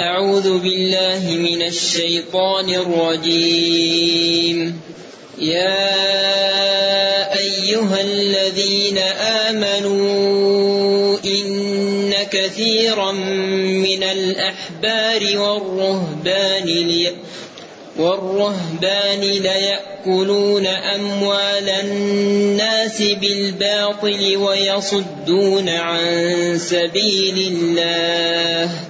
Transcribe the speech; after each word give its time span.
أعوذ 0.00 0.58
بالله 0.58 1.30
من 1.30 1.62
الشيطان 1.62 2.74
الرجيم. 2.74 4.80
يا 5.38 7.38
أيها 7.38 8.00
الذين 8.00 8.98
آمنوا 9.48 11.18
إن 11.24 12.12
كثيرا 12.30 13.12
من 13.12 14.02
الأحبار 14.02 15.38
والرهبان 15.38 17.06
والرهبان 17.98 19.20
ليأكلون 19.20 20.66
أموال 20.66 21.68
الناس 21.68 23.02
بالباطل 23.02 24.36
ويصدون 24.36 25.68
عن 25.68 26.58
سبيل 26.58 27.52
الله. 27.52 28.89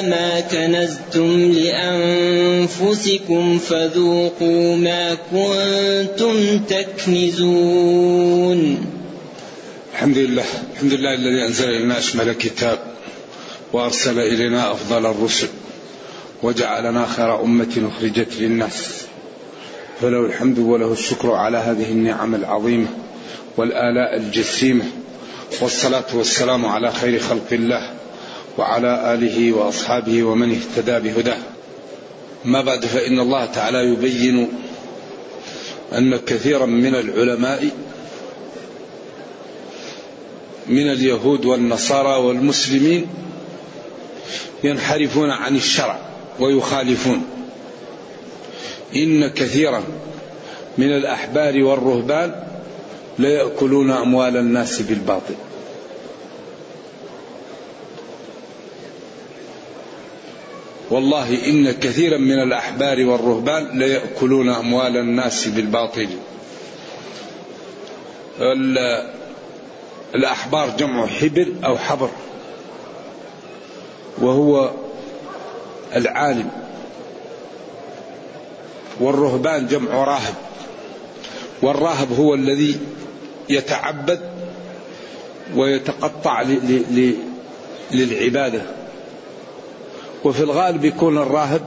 ما 0.00 0.40
كنزتم 0.40 1.52
لأنفسكم 1.52 3.58
فذوقوا 3.58 4.76
ما 4.76 5.14
كنتم 5.14 6.58
تكنزون. 6.58 8.60
الحمد 9.92 10.18
لله 10.18 10.44
الحمد 10.74 10.92
لله 10.92 11.14
الذي 11.14 11.46
أنزل 11.46 11.68
إلينا 11.68 11.98
أشمل 11.98 12.28
الكتاب 12.28 12.78
وأرسل 13.72 14.18
إلينا 14.18 14.72
أفضل 14.72 15.06
الرسل 15.06 15.48
وجعلنا 16.42 17.06
خير 17.06 17.42
أمة 17.42 17.90
أخرجت 17.96 18.28
للناس. 18.40 19.02
فله 20.00 20.26
الحمد 20.26 20.58
وله 20.58 20.92
الشكر 20.92 21.32
على 21.32 21.58
هذه 21.58 21.92
النعم 21.92 22.34
العظيمة 22.34 22.86
والآلاء 23.56 24.16
الجسيمة 24.16 24.84
والصلاة 25.60 26.04
والسلام 26.14 26.66
على 26.66 26.92
خير 26.92 27.18
خلق 27.18 27.52
الله. 27.52 27.97
وعلى 28.58 29.14
آله 29.14 29.52
وأصحابه 29.52 30.22
ومن 30.22 30.50
اهتدى 30.50 31.10
بهداه. 31.10 31.38
ما 32.44 32.60
بعد 32.60 32.84
فإن 32.84 33.18
الله 33.18 33.44
تعالى 33.44 33.78
يبين 33.78 34.48
أن 35.92 36.16
كثيرا 36.16 36.66
من 36.66 36.94
العلماء 36.94 37.70
من 40.66 40.92
اليهود 40.92 41.44
والنصارى 41.44 42.24
والمسلمين 42.24 43.06
ينحرفون 44.64 45.30
عن 45.30 45.56
الشرع 45.56 45.98
ويخالفون. 46.40 47.24
إن 48.96 49.28
كثيرا 49.28 49.82
من 50.78 50.96
الأحبار 50.96 51.62
والرهبان 51.62 52.34
ليأكلون 53.18 53.90
أموال 53.90 54.36
الناس 54.36 54.82
بالباطل. 54.82 55.34
والله 60.90 61.46
إن 61.46 61.70
كثيرا 61.70 62.18
من 62.18 62.42
الأحبار 62.42 63.04
والرهبان 63.06 63.78
ليأكلون 63.78 64.48
أموال 64.48 64.96
الناس 64.96 65.48
بالباطل. 65.48 66.08
الأحبار 70.14 70.70
جمع 70.78 71.06
حبر 71.06 71.46
أو 71.64 71.78
حبر. 71.78 72.10
وهو 74.18 74.70
العالم. 75.96 76.50
والرهبان 79.00 79.66
جمع 79.66 80.04
راهب. 80.04 80.34
والراهب 81.62 82.12
هو 82.12 82.34
الذي 82.34 82.80
يتعبد 83.48 84.20
ويتقطع 85.56 86.42
للعبادة. 87.90 88.77
وفي 90.28 90.40
الغالب 90.40 90.84
يكون 90.84 91.18
الراهب 91.18 91.62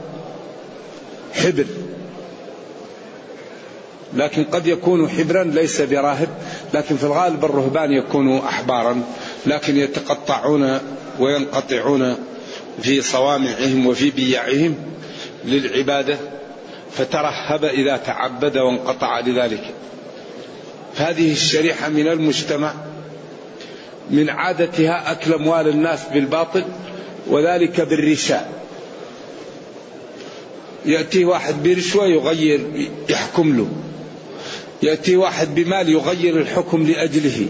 حبر 1.34 1.66
لكن 4.14 4.44
قد 4.44 4.66
يكون 4.66 5.08
حبرا 5.08 5.44
ليس 5.44 5.80
براهب 5.80 6.28
لكن 6.74 6.96
في 6.96 7.04
الغالب 7.04 7.44
الرهبان 7.44 7.92
يكونوا 7.92 8.48
احبارا 8.48 9.02
لكن 9.46 9.76
يتقطعون 9.76 10.78
وينقطعون 11.18 12.16
في 12.82 13.02
صوامعهم 13.02 13.86
وفي 13.86 14.10
بيعهم 14.10 14.74
للعبادة 15.44 16.18
فترهب 16.92 17.64
إذا 17.64 17.96
تعبد 17.96 18.58
وانقطع 18.58 19.20
لذلك. 19.20 19.64
هذه 20.96 21.32
الشريحة 21.32 21.88
من 21.88 22.08
المجتمع 22.08 22.72
من 24.10 24.30
عادتها 24.30 25.12
أكل 25.12 25.34
أموال 25.34 25.68
الناس 25.68 26.00
بالباطل 26.12 26.64
وذلك 27.26 27.80
بالرشاء 27.80 28.52
يأتي 30.86 31.24
واحد 31.24 31.62
برشوة 31.62 32.06
يغير 32.06 32.90
يحكم 33.08 33.56
له. 33.56 33.68
يأتي 34.82 35.16
واحد 35.16 35.54
بمال 35.54 35.88
يغير 35.88 36.36
الحكم 36.40 36.86
لأجله. 36.86 37.48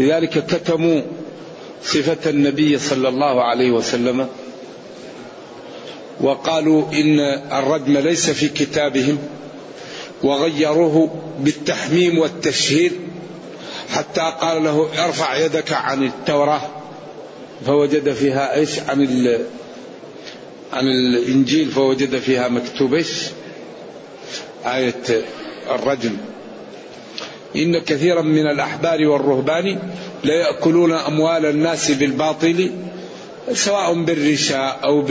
لذلك 0.00 0.46
كتموا 0.46 1.02
صفة 1.84 2.30
النبي 2.30 2.78
صلى 2.78 3.08
الله 3.08 3.42
عليه 3.42 3.70
وسلم 3.70 4.28
وقالوا 6.20 6.92
إن 6.92 7.20
الرجم 7.52 7.98
ليس 7.98 8.30
في 8.30 8.48
كتابهم 8.48 9.18
وغيروه 10.22 11.14
بالتحميم 11.38 12.18
والتشهير 12.18 12.92
حتى 13.90 14.32
قال 14.40 14.64
له 14.64 14.88
ارفع 15.04 15.36
يدك 15.36 15.72
عن 15.72 16.04
التوراة. 16.04 16.77
فوجد 17.66 18.12
فيها 18.12 18.54
إيش؟ 18.54 18.78
عن 18.88 19.02
ال 19.02 19.44
عن 20.72 20.86
الإنجيل 20.86 21.70
فوجد 21.70 22.18
فيها 22.18 22.48
مكتوب 22.48 22.94
إيش؟ 22.94 23.22
آية 24.66 25.22
الرجم 25.70 26.16
إن 27.56 27.78
كثيرا 27.78 28.22
من 28.22 28.46
الأحبار 28.46 29.06
والرهبان 29.06 29.78
ليأكلون 30.24 30.92
أموال 30.92 31.46
الناس 31.46 31.90
بالباطل 31.90 32.70
سواء 33.52 33.92
بالرشاء 34.04 34.80
أو 34.84 35.02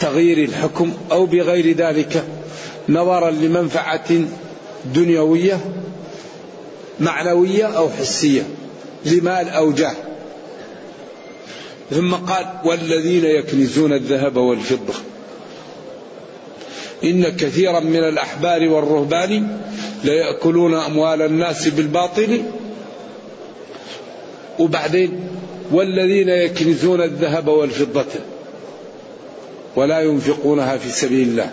بالتغيير 0.00 0.38
الحكم 0.38 0.92
أو 1.12 1.26
بغير 1.26 1.76
ذلك 1.76 2.24
نظرا 2.88 3.30
لمنفعة 3.30 4.10
دنيوية 4.94 5.60
معنوية 7.00 7.64
أو 7.64 7.90
حسية 7.90 8.42
لمال 9.04 9.48
أو 9.48 9.72
جاه. 9.72 9.94
ثم 11.90 12.14
قال 12.14 12.46
والذين 12.64 13.24
يكنزون 13.24 13.92
الذهب 13.92 14.36
والفضة. 14.36 14.94
إن 17.04 17.24
كثيرا 17.24 17.80
من 17.80 17.96
الأحبار 17.96 18.68
والرهبان 18.68 19.58
ليأكلون 20.04 20.74
أموال 20.74 21.22
الناس 21.22 21.68
بالباطل. 21.68 22.42
وبعدين 24.58 25.20
والذين 25.72 26.28
يكنزون 26.28 27.02
الذهب 27.02 27.48
والفضة 27.48 28.04
ولا 29.76 30.00
ينفقونها 30.00 30.76
في 30.76 30.90
سبيل 30.90 31.28
الله. 31.28 31.52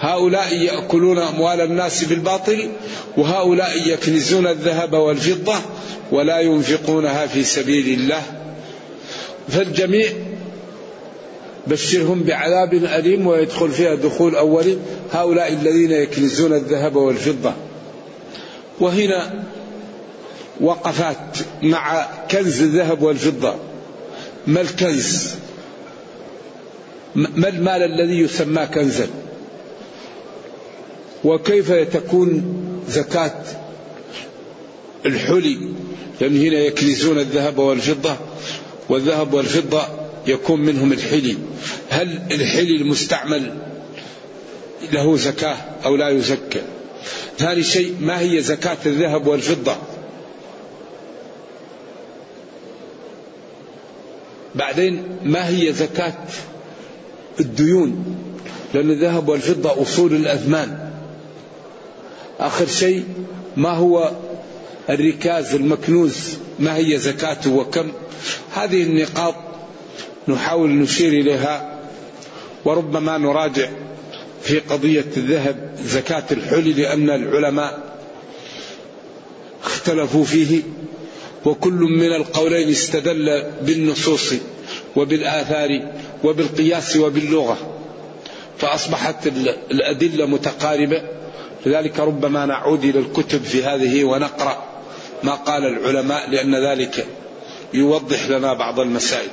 هؤلاء 0.00 0.56
يأكلون 0.56 1.18
أموال 1.18 1.60
الناس 1.60 2.04
بالباطل 2.04 2.68
وهؤلاء 3.16 3.88
يكنزون 3.88 4.46
الذهب 4.46 4.92
والفضة 4.92 5.54
ولا 6.12 6.40
ينفقونها 6.40 7.26
في 7.26 7.44
سبيل 7.44 8.00
الله. 8.00 8.37
فالجميع 9.48 10.12
بشرهم 11.66 12.22
بعذاب 12.22 12.74
أليم 12.74 13.26
ويدخل 13.26 13.70
فيها 13.70 13.94
دخول 13.94 14.36
أولي 14.36 14.78
هؤلاء 15.12 15.52
الذين 15.52 15.90
يكنزون 15.90 16.52
الذهب 16.52 16.96
والفضة. 16.96 17.52
وهنا 18.80 19.44
وقفات 20.60 21.38
مع 21.62 22.06
كنز 22.30 22.62
الذهب 22.62 23.02
والفضة. 23.02 23.54
ما 24.46 24.60
الكنز؟ 24.60 25.34
ما 27.14 27.48
المال 27.48 27.82
الذي 27.82 28.20
يسمى 28.20 28.66
كنزا؟ 28.66 29.08
وكيف 31.24 31.72
تكون 31.72 32.44
زكاة 32.88 33.42
الحلي؟ 35.06 35.58
لأن 36.20 36.36
هنا 36.36 36.58
يكنزون 36.58 37.18
الذهب 37.18 37.58
والفضة. 37.58 38.16
والذهب 38.88 39.34
والفضة 39.34 39.82
يكون 40.26 40.60
منهم 40.60 40.92
الحلي. 40.92 41.36
هل 41.88 42.22
الحلي 42.30 42.76
المستعمل 42.76 43.58
له 44.92 45.16
زكاة 45.16 45.56
أو 45.84 45.96
لا 45.96 46.08
يزكى؟ 46.08 46.62
ثاني 47.38 47.62
شيء 47.62 47.96
ما 48.00 48.20
هي 48.20 48.42
زكاة 48.42 48.76
الذهب 48.86 49.26
والفضة؟ 49.26 49.76
بعدين 54.54 55.02
ما 55.24 55.48
هي 55.48 55.72
زكاة 55.72 56.14
الديون؟ 57.40 58.16
لأن 58.74 58.90
الذهب 58.90 59.28
والفضة 59.28 59.82
أصول 59.82 60.14
الأثمان 60.14 60.90
آخر 62.40 62.66
شيء 62.66 63.04
ما 63.56 63.70
هو 63.70 64.12
الركاز 64.90 65.54
المكنوز؟ 65.54 66.36
ما 66.58 66.76
هي 66.76 66.98
زكاته 66.98 67.52
وكم؟ 67.52 67.92
هذه 68.52 68.82
النقاط 68.82 69.34
نحاول 70.28 70.70
نشير 70.70 71.12
إليها 71.12 71.78
وربما 72.64 73.18
نراجع 73.18 73.68
في 74.42 74.58
قضية 74.58 75.04
الذهب 75.16 75.76
زكاة 75.84 76.24
الحلي 76.30 76.72
لأن 76.72 77.10
العلماء 77.10 77.78
اختلفوا 79.64 80.24
فيه 80.24 80.62
وكل 81.44 81.72
من 81.72 82.12
القولين 82.12 82.70
استدل 82.70 83.44
بالنصوص 83.62 84.34
وبالآثار 84.96 85.92
وبالقياس 86.24 86.96
وباللغة 86.96 87.56
فأصبحت 88.58 89.26
الأدلة 89.70 90.26
متقاربة. 90.26 91.02
لذلك 91.66 92.00
ربما 92.00 92.46
نعود 92.46 92.84
إلى 92.84 92.98
الكتب 92.98 93.42
في 93.42 93.64
هذه 93.64 94.04
ونقرأ 94.04 94.64
ما 95.22 95.34
قال 95.34 95.64
العلماء 95.64 96.30
لأن 96.30 96.54
ذلك 96.54 97.06
يوضح 97.74 98.28
لنا 98.28 98.54
بعض 98.54 98.80
المسائل. 98.80 99.30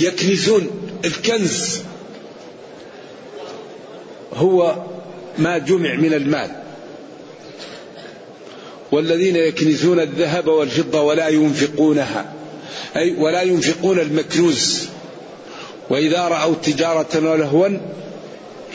يكنزون 0.00 0.70
الكنز 1.04 1.80
هو 4.34 4.76
ما 5.38 5.58
جمع 5.58 5.94
من 5.94 6.14
المال. 6.14 6.50
والذين 8.92 9.36
يكنزون 9.36 10.00
الذهب 10.00 10.46
والفضة 10.46 11.00
ولا 11.00 11.28
ينفقونها. 11.28 12.32
أي 12.96 13.14
ولا 13.18 13.42
ينفقون 13.42 13.98
المكنوز. 13.98 14.88
وإذا 15.90 16.28
رأوا 16.28 16.54
تجارة 16.54 17.30
ولهوا 17.30 17.68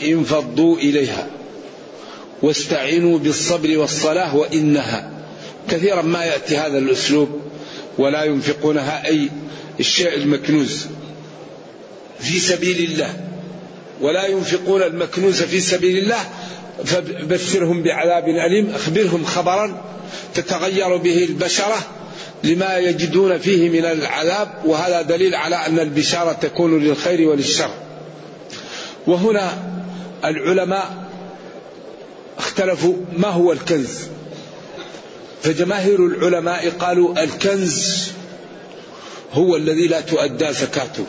انفضوا 0.02 0.76
إليها. 0.76 1.26
واستعينوا 2.42 3.18
بالصبر 3.18 3.78
والصلاة 3.78 4.36
وإنها. 4.36 5.10
كثيرا 5.70 6.02
ما 6.02 6.24
يأتي 6.24 6.56
هذا 6.56 6.78
الأسلوب. 6.78 7.28
ولا 7.98 8.24
ينفقونها 8.24 9.06
أي 9.06 9.28
الشيء 9.80 10.14
المكنوز 10.14 10.86
في 12.20 12.38
سبيل 12.38 12.90
الله. 12.90 13.14
ولا 14.00 14.26
ينفقون 14.26 14.82
المكنوز 14.82 15.42
في 15.42 15.60
سبيل 15.60 15.98
الله 15.98 16.20
فبشرهم 16.84 17.82
بعذاب 17.82 18.28
أليم. 18.28 18.70
أخبرهم 18.74 19.24
خبرا 19.24 19.82
تتغير 20.34 20.96
به 20.96 21.24
البشرة 21.24 21.76
لما 22.44 22.76
يجدون 22.76 23.38
فيه 23.38 23.68
من 23.70 23.84
العذاب 23.84 24.48
وهذا 24.64 25.02
دليل 25.02 25.34
على 25.34 25.56
أن 25.56 25.78
البشارة 25.78 26.32
تكون 26.32 26.84
للخير 26.84 27.28
وللشر. 27.28 27.70
وهنا 29.06 29.58
العلماء 30.24 31.08
اختلفوا 32.38 32.94
ما 33.18 33.28
هو 33.28 33.52
الكنز. 33.52 34.17
فجماهير 35.42 36.06
العلماء 36.06 36.70
قالوا 36.70 37.22
الكنز 37.22 38.08
هو 39.32 39.56
الذي 39.56 39.86
لا 39.86 40.00
تؤدى 40.00 40.52
زكاته. 40.52 41.06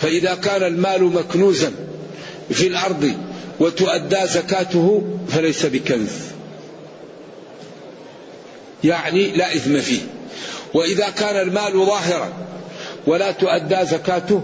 فإذا 0.00 0.34
كان 0.34 0.62
المال 0.62 1.04
مكنوزا 1.04 1.72
في 2.50 2.66
الأرض 2.66 3.12
وتؤدى 3.60 4.26
زكاته 4.26 5.02
فليس 5.28 5.66
بكنز. 5.66 6.12
يعني 8.84 9.30
لا 9.30 9.56
إثم 9.56 9.80
فيه. 9.80 10.00
وإذا 10.74 11.10
كان 11.10 11.48
المال 11.48 11.86
ظاهرا 11.86 12.32
ولا 13.06 13.30
تؤدى 13.30 13.84
زكاته 13.84 14.42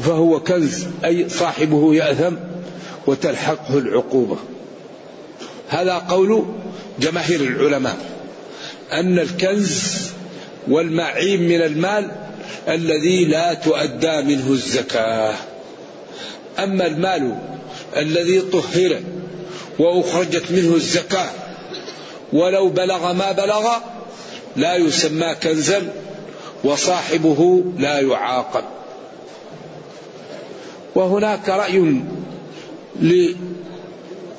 فهو 0.00 0.40
كنز 0.40 0.86
أي 1.04 1.28
صاحبه 1.28 1.94
يأثم 1.94 2.36
وتلحقه 3.06 3.78
العقوبة. 3.78 4.36
هذا 5.68 5.94
قول 5.94 6.44
جماهير 7.00 7.40
العلماء 7.40 7.96
أن 8.92 9.18
الكنز 9.18 10.06
والمعيب 10.68 11.40
من 11.40 11.62
المال 11.62 12.10
الذي 12.68 13.24
لا 13.24 13.54
تؤدى 13.54 14.22
منه 14.22 14.50
الزكاة. 14.50 15.34
أما 16.58 16.86
المال 16.86 17.38
الذي 17.96 18.40
طهر 18.40 19.00
وأخرجت 19.78 20.50
منه 20.50 20.74
الزكاة 20.74 21.30
ولو 22.32 22.68
بلغ 22.68 23.12
ما 23.12 23.32
بلغ 23.32 23.68
لا 24.56 24.76
يسمى 24.76 25.34
كنزا 25.42 25.92
وصاحبه 26.64 27.64
لا 27.78 28.00
يعاقب. 28.00 28.64
وهناك 30.94 31.48
رأي 31.48 32.02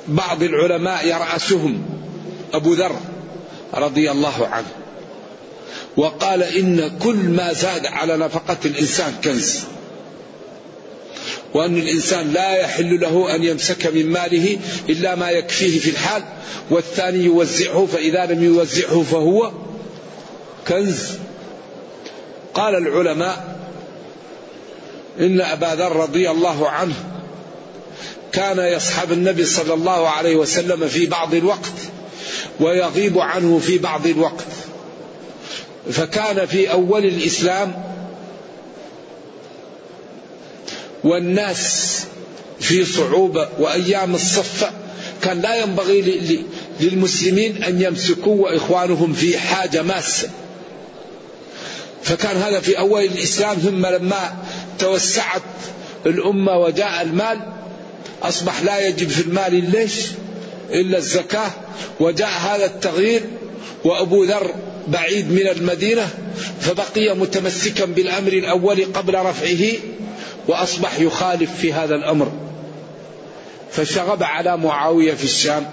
لبعض 0.08 0.42
العلماء 0.42 1.06
يرأسهم 1.06 1.82
أبو 2.54 2.74
ذر 2.74 2.96
رضي 3.74 4.10
الله 4.10 4.46
عنه 4.46 4.66
وقال 5.96 6.42
إن 6.42 6.98
كل 6.98 7.16
ما 7.16 7.52
زاد 7.52 7.86
على 7.86 8.16
نفقة 8.16 8.56
الإنسان 8.64 9.14
كنز 9.24 9.60
وأن 11.54 11.76
الإنسان 11.76 12.32
لا 12.32 12.56
يحل 12.56 13.00
له 13.00 13.34
أن 13.34 13.44
يمسك 13.44 13.86
من 13.86 14.06
ماله 14.06 14.58
إلا 14.88 15.14
ما 15.14 15.30
يكفيه 15.30 15.78
في 15.78 15.90
الحال 15.90 16.22
والثاني 16.70 17.24
يوزعه 17.24 17.86
فإذا 17.92 18.26
لم 18.26 18.44
يوزعه 18.44 19.02
فهو 19.02 19.52
كنز. 20.68 21.12
قال 22.54 22.74
العلماء 22.74 23.56
إن 25.20 25.40
أبا 25.40 25.74
ذر 25.74 25.96
رضي 25.96 26.30
الله 26.30 26.68
عنه 26.68 26.94
كان 28.32 28.58
يصحب 28.58 29.12
النبي 29.12 29.44
صلى 29.44 29.74
الله 29.74 30.08
عليه 30.08 30.36
وسلم 30.36 30.88
في 30.88 31.06
بعض 31.06 31.34
الوقت 31.34 31.72
ويغيب 32.60 33.18
عنه 33.18 33.58
في 33.58 33.78
بعض 33.78 34.06
الوقت. 34.06 34.44
فكان 35.92 36.46
في 36.46 36.72
أول 36.72 37.04
الإسلام 37.04 37.82
والناس 41.04 42.00
في 42.60 42.84
صعوبة 42.84 43.48
وأيام 43.58 44.14
الصفة 44.14 44.70
كان 45.22 45.40
لا 45.40 45.56
ينبغي 45.56 46.02
للمسلمين 46.80 47.62
أن 47.64 47.82
يمسكوا 47.82 48.42
وإخوانهم 48.42 49.12
في 49.12 49.38
حاجة 49.38 49.82
ماسة. 49.82 50.28
فكان 52.02 52.36
هذا 52.36 52.60
في 52.60 52.78
أول 52.78 53.04
الإسلام 53.04 53.56
ثم 53.58 53.86
لما 53.86 54.36
توسعت 54.78 55.42
الأمة 56.06 56.58
وجاء 56.58 57.02
المال 57.02 57.40
أصبح 58.22 58.62
لا 58.62 58.88
يجب 58.88 59.08
في 59.08 59.20
المال 59.20 59.70
ليش 59.70 60.06
إلا 60.70 60.98
الزكاة. 60.98 61.50
وجاء 62.00 62.28
هذا 62.28 62.64
التغيير 62.66 63.22
وأبو 63.84 64.24
ذر 64.24 64.54
بعيد 64.88 65.32
من 65.32 65.48
المدينة 65.48 66.08
فبقي 66.60 67.16
متمسكا 67.16 67.84
بالأمر 67.84 68.32
الأول 68.32 68.84
قبل 68.84 69.14
رفعه 69.14 69.72
وأصبح 70.48 71.00
يخالف 71.00 71.50
في 71.60 71.72
هذا 71.72 71.94
الأمر. 71.94 72.32
فشغب 73.70 74.22
على 74.22 74.56
معاوية 74.56 75.14
في 75.14 75.24
الشام 75.24 75.66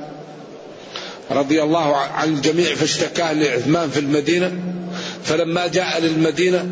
رضي 1.31 1.63
الله 1.63 1.95
عن 1.95 2.33
الجميع 2.33 2.75
فاشتكاه 2.75 3.33
لعثمان 3.33 3.89
في 3.89 3.99
المدينة. 3.99 4.51
فلما 5.23 5.67
جاء 5.67 5.99
للمدينة 5.99 6.65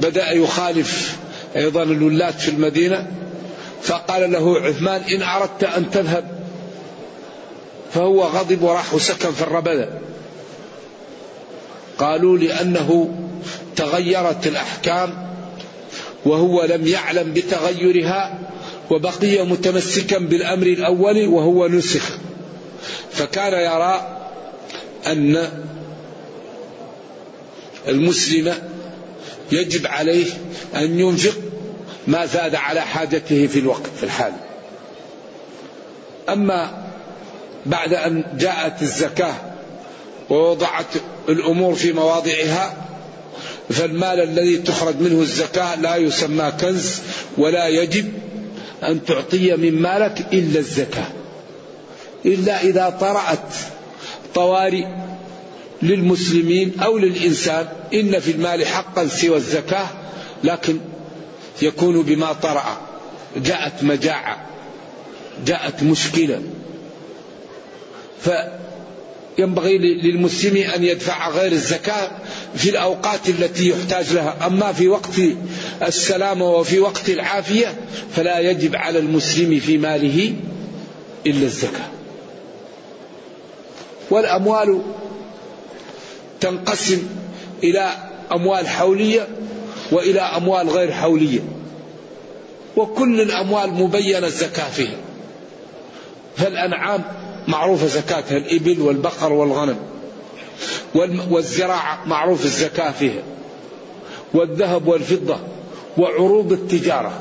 بدأ 0.00 0.30
يخالف 0.30 1.16
أيضا 1.56 1.82
الولاة 1.82 2.30
في 2.30 2.48
المدينة. 2.48 3.06
فقال 3.82 4.32
له 4.32 4.60
عثمان 4.60 5.02
إن 5.02 5.22
أردت 5.22 5.64
أن 5.64 5.90
تذهب 5.90 6.40
فهو 7.94 8.24
غضب 8.24 8.62
وراح 8.62 8.94
وسكن 8.94 9.32
في 9.32 9.42
الربذة. 9.42 9.88
قالوا 11.98 12.38
لأنه 12.38 13.14
تغيرت 13.76 14.46
الأحكام 14.46 15.30
وهو 16.24 16.64
لم 16.64 16.86
يعلم 16.86 17.32
بتغيرها 17.32 18.38
وبقي 18.90 19.46
متمسكا 19.46 20.18
بالأمر 20.18 20.66
الأول 20.66 21.26
وهو 21.26 21.68
نسخ. 21.68 22.18
فكان 23.12 23.52
يرى 23.52 24.16
أن 25.06 25.48
المسلم 27.88 28.54
يجب 29.52 29.86
عليه 29.86 30.26
أن 30.74 31.00
ينفق 31.00 31.34
ما 32.10 32.26
زاد 32.26 32.54
على 32.54 32.80
حاجته 32.80 33.46
في 33.46 33.58
الوقت 33.58 33.90
في 33.96 34.02
الحال. 34.02 34.32
أما 36.28 36.84
بعد 37.66 37.94
أن 37.94 38.24
جاءت 38.38 38.82
الزكاة 38.82 39.34
ووضعت 40.30 40.86
الأمور 41.28 41.74
في 41.74 41.92
مواضعها 41.92 42.76
فالمال 43.70 44.20
الذي 44.20 44.56
تخرج 44.56 44.94
منه 45.00 45.20
الزكاة 45.20 45.74
لا 45.74 45.96
يسمى 45.96 46.52
كنز 46.60 47.00
ولا 47.38 47.68
يجب 47.68 48.12
أن 48.82 49.04
تعطي 49.04 49.56
من 49.56 49.82
مالك 49.82 50.26
إلا 50.32 50.58
الزكاة. 50.58 51.06
إلا 52.26 52.62
إذا 52.62 52.96
طرأت 53.00 53.54
طوارئ 54.34 54.84
للمسلمين 55.82 56.72
أو 56.80 56.98
للإنسان 56.98 57.68
إن 57.94 58.20
في 58.20 58.30
المال 58.30 58.66
حقا 58.66 59.06
سوى 59.06 59.36
الزكاة 59.36 59.86
لكن 60.44 60.78
يكون 61.62 62.02
بما 62.02 62.32
طرأ. 62.32 62.80
جاءت 63.36 63.82
مجاعة. 63.82 64.46
جاءت 65.46 65.82
مشكلة. 65.82 66.42
فينبغي 69.36 69.78
للمسلم 69.78 70.56
أن 70.56 70.84
يدفع 70.84 71.28
غير 71.28 71.52
الزكاة 71.52 72.10
في 72.54 72.70
الأوقات 72.70 73.28
التي 73.28 73.68
يحتاج 73.68 74.12
لها. 74.12 74.46
أما 74.46 74.72
في 74.72 74.88
وقت 74.88 75.20
السلامة 75.82 76.50
وفي 76.50 76.80
وقت 76.80 77.08
العافية 77.08 77.74
فلا 78.16 78.38
يجب 78.38 78.76
على 78.76 78.98
المسلم 78.98 79.60
في 79.60 79.78
ماله 79.78 80.34
إلا 81.26 81.46
الزكاة. 81.46 81.90
والأموال 84.10 84.82
تنقسم 86.40 87.02
إلى 87.64 87.92
أموال 88.32 88.68
حولية 88.68 89.28
وإلى 89.92 90.20
أموال 90.20 90.68
غير 90.68 90.92
حولية. 90.92 91.40
وكل 92.76 93.20
الأموال 93.20 93.74
مبينة 93.74 94.26
الزكاة 94.26 94.70
فيها. 94.70 94.96
فالأنعام 96.36 97.02
معروفة 97.48 97.86
زكاتها 97.86 98.36
الإبل 98.36 98.80
والبقر 98.80 99.32
والغنم. 99.32 99.76
والزراعة 101.30 102.04
معروف 102.06 102.44
الزكاة 102.44 102.90
فيها. 102.90 103.22
والذهب 104.34 104.88
والفضة 104.88 105.36
وعروض 105.98 106.52
التجارة. 106.52 107.12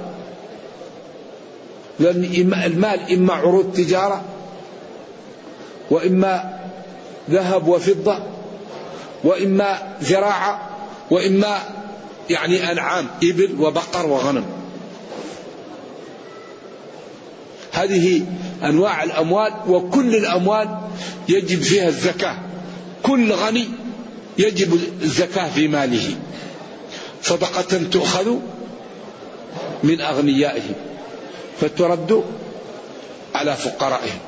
لأن 2.00 2.24
المال 2.66 3.14
إما 3.14 3.34
عروض 3.34 3.74
تجارة 3.74 4.22
وإما 5.92 6.60
ذهب 7.30 7.68
وفضة 7.68 8.20
وإما 9.24 9.96
زراعة 10.02 10.70
وإما 11.12 11.58
يعني 12.30 12.72
أنعام 12.72 13.08
إبل 13.24 13.56
وبقر 13.60 14.06
وغنم. 14.06 14.46
هذه 17.72 18.26
أنواع 18.64 19.04
الأموال 19.04 19.54
وكل 19.68 20.16
الأموال 20.16 20.78
يجب 21.30 21.62
فيها 21.62 21.88
الزكاة. 21.88 22.38
كل 23.04 23.32
غني 23.32 23.68
يجب 24.38 24.80
الزكاة 25.02 25.50
في 25.50 25.68
ماله. 25.68 26.16
صدقة 27.24 27.84
تؤخذ 27.92 28.36
من 29.84 30.02
أغنيائهم 30.02 30.76
فترد 31.62 32.24
على 33.36 33.56
فقرائهم 33.56 34.20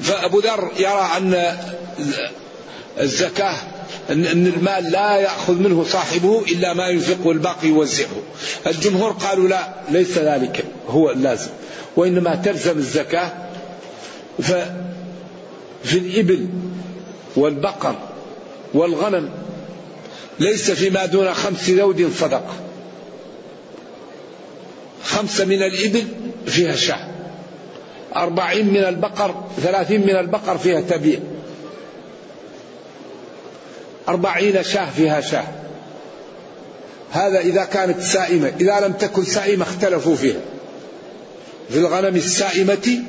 فأبو 0.00 0.40
ذر 0.40 0.72
يرى 0.78 1.10
أن 1.16 1.56
الزكاة 3.00 3.54
أن 4.10 4.46
المال 4.56 4.90
لا 4.90 5.16
يأخذ 5.16 5.54
منه 5.54 5.84
صاحبه 5.84 6.42
إلا 6.52 6.74
ما 6.74 6.88
ينفقه 6.88 7.30
الباقي 7.30 7.68
يوزعه. 7.68 8.22
الجمهور 8.66 9.10
قالوا 9.10 9.48
لا 9.48 9.68
ليس 9.90 10.18
ذلك 10.18 10.64
هو 10.88 11.10
اللازم 11.10 11.50
وإنما 11.96 12.34
تلزم 12.34 12.78
الزكاة. 12.78 13.32
ففي 14.38 15.98
الإبل 15.98 16.48
والبقر 17.36 17.94
والغنم 18.74 19.30
ليس 20.38 20.70
فيما 20.70 21.06
دون 21.06 21.34
خمس 21.34 21.70
ذود 21.70 22.12
صدقة 22.18 22.54
خمسة 25.04 25.44
من 25.44 25.62
الإبل 25.62 26.04
فيها 26.46 26.76
شاة 26.76 27.08
أربعين 28.16 28.66
من 28.66 28.84
البقر 28.84 29.34
ثلاثين 29.62 30.00
من 30.00 30.16
البقر 30.16 30.58
فيها 30.58 30.80
تبيع. 30.80 31.18
أربعين 34.08 34.62
شاه 34.62 34.90
فيها 34.90 35.20
شاه. 35.20 35.44
هذا 37.12 37.40
إذا 37.40 37.64
كانت 37.64 38.02
سائمة 38.02 38.52
إذا 38.60 38.80
لم 38.80 38.92
تكن 38.92 39.24
سائمة 39.24 39.62
اختلفوا 39.62 40.16
فيها. 40.16 40.40
في 41.70 41.78
الغنم 41.78 42.16
السائمة 42.16 43.02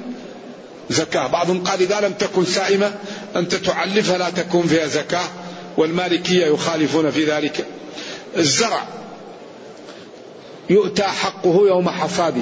زكاة. 0.90 1.28
بعضهم 1.28 1.64
قال 1.64 1.82
إذا 1.82 2.00
لم 2.00 2.14
تكن 2.14 2.46
سائمة 2.46 2.92
أنت 3.36 3.56
تعلفها 3.56 4.18
لا 4.18 4.30
تكون 4.30 4.68
فيها 4.68 4.88
زكاة. 4.88 5.26
والمالكية 5.78 6.46
يخالفون 6.46 7.12
في 7.12 7.26
ذلك. 7.26 7.66
الزرع 8.38 8.84
يؤتى 10.70 11.04
حقه 11.04 11.68
يوم 11.68 11.90
حصاده 11.90 12.42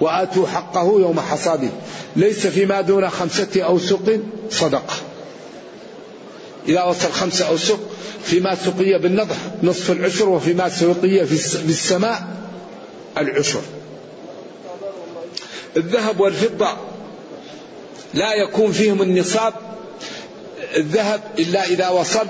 وآتوا 0.00 0.46
حقه 0.46 1.00
يوم 1.00 1.20
حصاده. 1.20 1.68
ليس 2.16 2.46
فيما 2.46 2.80
دون 2.80 3.10
خمسة 3.10 3.62
أوسق 3.62 4.20
صدقة. 4.50 5.07
إذا 6.68 6.82
وصل 6.82 7.12
خمسة 7.12 7.48
أوسق 7.48 7.80
فيما 8.24 8.54
سقي 8.54 8.98
بالنضح 8.98 9.36
نصف 9.62 9.90
العشر 9.90 10.28
وفيما 10.28 10.68
سقي 10.68 11.26
في 11.26 11.32
السماء 11.68 12.28
العشر. 13.18 13.60
الذهب 15.76 16.20
والفضة 16.20 16.68
لا 18.14 18.34
يكون 18.34 18.72
فيهم 18.72 19.02
النصاب 19.02 19.54
الذهب 20.76 21.20
إلا 21.38 21.64
إذا 21.64 21.88
وصل 21.88 22.26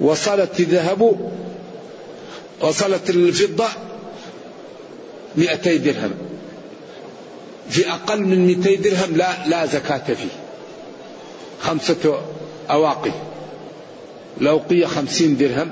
وصلت 0.00 0.60
الذهب 0.60 1.30
وصلت 2.60 3.10
الفضة 3.10 3.68
مئتي 5.36 5.78
درهم. 5.78 6.12
في 7.70 7.90
أقل 7.90 8.20
من 8.20 8.46
مئتي 8.46 8.76
درهم 8.76 9.16
لا 9.16 9.48
لا 9.48 9.66
زكاة 9.66 10.14
فيه. 10.14 10.49
خمسة 11.62 12.20
أواقي. 12.70 13.12
لو 14.40 14.60
قي 14.70 14.86
خمسين 14.86 15.36
درهم 15.36 15.70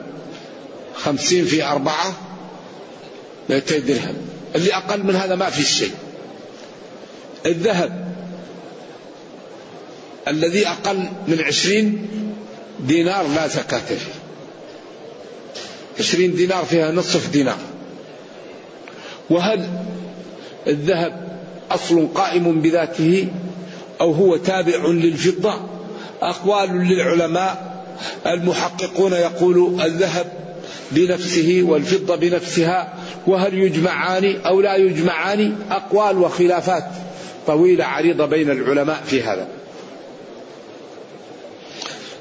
خمسين 0.94 1.44
في 1.44 1.64
أربعة 1.64 2.12
مئتي 3.50 3.80
درهم. 3.80 4.16
اللي 4.54 4.74
أقل 4.74 5.02
من 5.06 5.16
هذا 5.16 5.34
ما 5.34 5.50
في 5.50 5.62
شيء. 5.62 5.94
الذهب 7.46 8.14
الذي 10.28 10.68
أقل 10.68 10.98
من 11.28 11.40
عشرين 11.40 12.08
دينار 12.80 13.26
لا 13.28 13.48
زكاة 13.48 13.78
فيه. 13.78 13.96
عشرين 15.98 16.34
دينار 16.34 16.64
فيها 16.64 16.92
نصف 16.92 17.30
دينار. 17.30 17.58
وهل 19.30 19.68
الذهب 20.66 21.38
أصل 21.70 22.08
قائم 22.14 22.60
بذاته 22.60 23.28
أو 24.00 24.12
هو 24.12 24.36
تابع 24.36 24.86
للفضة؟ 24.86 25.77
أقوال 26.22 26.88
للعلماء 26.88 27.84
المحققون 28.26 29.12
يقول 29.12 29.80
الذهب 29.80 30.32
بنفسه 30.92 31.62
والفضة 31.62 32.16
بنفسها 32.16 32.94
وهل 33.26 33.54
يجمعان 33.54 34.40
أو 34.46 34.60
لا 34.60 34.76
يجمعان؟ 34.76 35.56
أقوال 35.70 36.18
وخلافات 36.18 36.84
طويلة 37.46 37.84
عريضة 37.84 38.26
بين 38.26 38.50
العلماء 38.50 39.02
في 39.06 39.22
هذا. 39.22 39.48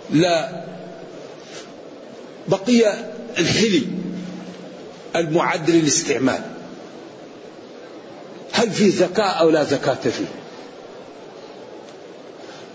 لا 0.09 0.63
بقي 2.47 2.93
الحلي 3.37 3.83
المعد 5.15 5.69
للاستعمال. 5.69 6.41
هل 8.51 8.71
فيه 8.71 8.89
زكاة 8.91 9.23
أو 9.23 9.49
لا 9.49 9.63
زكاة 9.63 9.93
فيه؟ 9.93 10.25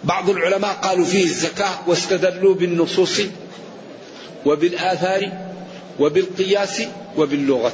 بعض 0.04 0.30
العلماء 0.30 0.72
قالوا 0.72 1.04
فيه 1.04 1.24
الزكاة 1.24 1.88
واستدلوا 1.88 2.54
بالنصوص 2.54 3.20
وبالآثار 4.46 5.32
وبالقياس 6.00 6.82
وباللغة. 7.16 7.72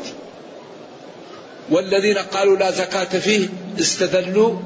والذين 1.71 2.19
قالوا 2.19 2.57
لا 2.57 2.71
زكاة 2.71 3.19
فيه 3.19 3.49
استدلوا 3.81 4.57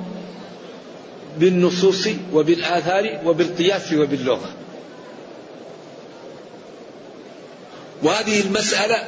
بالنصوص 1.39 2.09
وبالآثار 2.33 3.21
وبالقياس 3.25 3.93
وباللغة. 3.93 4.55
وهذه 8.03 8.41
المسألة 8.41 9.05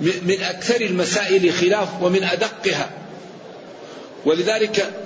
من 0.00 0.42
أكثر 0.42 0.80
المسائل 0.80 1.52
خلاف 1.52 1.88
ومن 2.02 2.24
أدقها. 2.24 2.90
ولذلك 4.24 5.03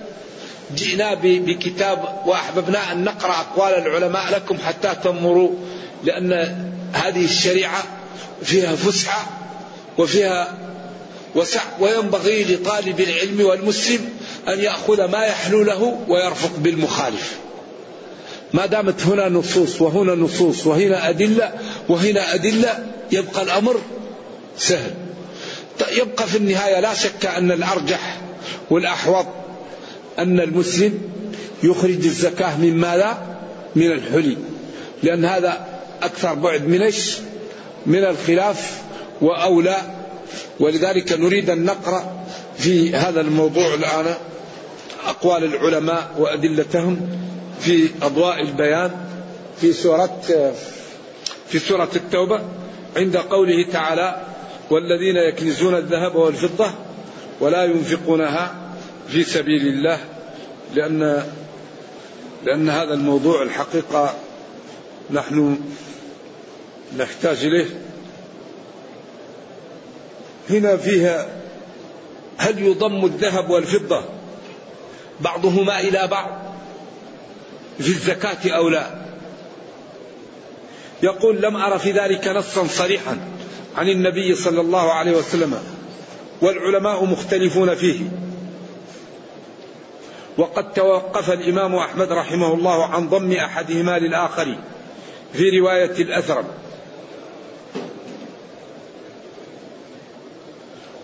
جئنا 0.77 1.15
بكتاب 1.23 2.23
وأحببنا 2.27 2.93
أن 2.93 3.05
نقرأ 3.05 3.33
أقوال 3.33 3.87
العلماء 3.87 4.31
لكم 4.35 4.59
حتى 4.67 4.95
تنظروا 5.05 5.51
لأن 6.05 6.33
هذه 6.93 7.25
الشريعة 7.25 7.83
فيها 8.43 8.77
فسحة 8.77 9.27
وفيها 9.99 10.59
وسع 11.35 11.61
وينبغي 11.81 12.45
لطالب 12.45 13.01
العلم 13.01 13.41
والمسلم 13.41 14.09
أن 14.49 14.61
يأخذ 14.61 15.05
ما 15.05 15.25
يحلو 15.25 15.63
له 15.63 15.99
ويرفق 16.09 16.51
بالمخالف. 16.59 17.37
ما 18.53 18.67
دامت 18.67 19.03
هنا 19.03 19.29
نصوص 19.29 19.83
وهنا 19.83 20.15
نصوص 20.15 20.67
وهنا 20.67 21.09
أدلة 21.09 21.53
وهنا 21.89 22.35
أدلة 22.35 22.87
يبقى 23.13 23.43
الأمر 23.43 23.81
سهل. 24.59 24.95
يبقى 25.93 26.27
في 26.27 26.37
النهاية 26.37 26.81
لا 26.81 26.95
شك 26.95 27.27
أن 27.27 27.53
الأرجح 27.53 28.21
والأحوط 28.71 29.27
أن 30.19 30.41
المسلم 30.41 31.01
يخرج 31.63 32.05
الزكاة 32.05 32.57
من 32.57 32.77
ماذا؟ 32.77 33.39
من 33.77 33.93
الحلي 33.93 34.37
لأن 35.03 35.25
هذا 35.25 35.67
أكثر 36.03 36.35
بعد 36.35 36.69
من؟ 36.69 37.21
من 37.87 38.05
الخلاف 38.05 38.83
وأولى 39.21 39.77
ولذلك 40.61 41.13
نريد 41.13 41.51
أن 41.51 41.65
نقرأ 41.65 42.25
في 42.59 42.95
هذا 42.95 43.21
الموضوع 43.21 43.75
الآن 43.75 44.15
أقوال 45.07 45.45
العلماء 45.45 46.11
وأدلتهم 46.19 47.09
في 47.61 47.89
أضواء 48.03 48.41
البيان 48.41 48.91
في 49.61 49.73
سورة 49.73 50.21
في 51.49 51.59
سورة 51.59 51.89
التوبة 51.97 52.41
عند 52.97 53.17
قوله 53.17 53.67
تعالى 53.73 54.23
والذين 54.71 55.17
يكنزون 55.17 55.75
الذهب 55.75 56.17
والفضة 56.17 56.71
ولا 57.41 57.65
ينفقونها 57.65 58.68
في 59.09 59.25
سبيل 59.25 59.67
الله 59.67 59.99
لأن 60.75 61.25
لأن 62.45 62.71
هذا 62.71 62.95
الموضوع 62.95 63.43
الحقيقة 63.43 64.15
نحن 65.11 65.61
نحتاج 66.97 67.45
إليه. 67.45 67.67
هنا 70.51 70.77
فيها 70.77 71.27
هل 72.37 72.59
يضم 72.63 73.05
الذهب 73.05 73.51
والفضة 73.51 74.05
بعضهما 75.21 75.81
إلى 75.81 76.07
بعض 76.07 76.39
في 77.79 77.89
الزكاة 77.89 78.51
أو 78.57 78.69
لا؟ 78.69 79.09
يقول 81.03 81.43
لم 81.43 81.57
أر 81.57 81.79
في 81.79 81.93
ذلك 81.93 82.29
نصا 82.29 82.67
صريحا 82.67 83.19
عن 83.77 83.89
النبي 83.89 84.35
صلى 84.35 84.61
الله 84.61 84.93
عليه 84.93 85.13
وسلم 85.17 85.59
والعلماء 86.43 87.05
مختلفون 87.05 87.75
فيه. 87.75 88.01
وقد 90.39 90.73
توقف 90.73 91.31
الإمام 91.31 91.75
أحمد 91.75 92.13
رحمه 92.13 92.55
الله 92.55 92.85
عن 92.85 93.09
ضم 93.09 93.33
أحدهما 93.33 93.99
للآخر 93.99 94.59
في 95.33 95.59
رواية 95.59 96.03
الأثرم. 96.03 96.45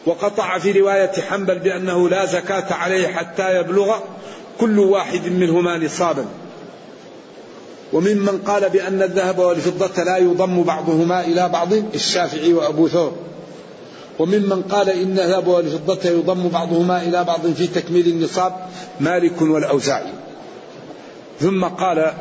وقطع 0.06 0.58
في 0.58 0.72
رواية 0.72 1.12
حنبل 1.30 1.58
بأنه 1.58 2.08
لا 2.08 2.26
زكاة 2.26 2.74
عليه 2.74 3.08
حتى 3.08 3.60
يبلغ 3.60 3.98
كل 4.60 4.78
واحد 4.78 5.26
منهما 5.26 5.78
نصابا. 5.78 6.26
وممن 7.92 8.42
قال 8.46 8.70
بأن 8.70 9.02
الذهب 9.02 9.38
والفضة 9.38 10.02
لا 10.02 10.16
يضم 10.16 10.62
بعضهما 10.62 11.20
إلى 11.20 11.48
بعض 11.48 11.72
الشافعي 11.72 12.52
وأبو 12.52 12.88
ثور. 12.88 13.16
وممن 14.18 14.62
قال 14.62 14.90
إن 14.90 15.10
الذهب 15.10 15.46
والفضة 15.46 16.10
يضم 16.10 16.48
بعضهما 16.48 17.02
إلى 17.02 17.24
بعض 17.24 17.46
في 17.56 17.66
تكميل 17.66 18.06
النصاب 18.08 18.52
مالك 19.00 19.42
والأوزاعي. 19.42 20.12
ثم 21.40 21.64
قال 21.64 22.12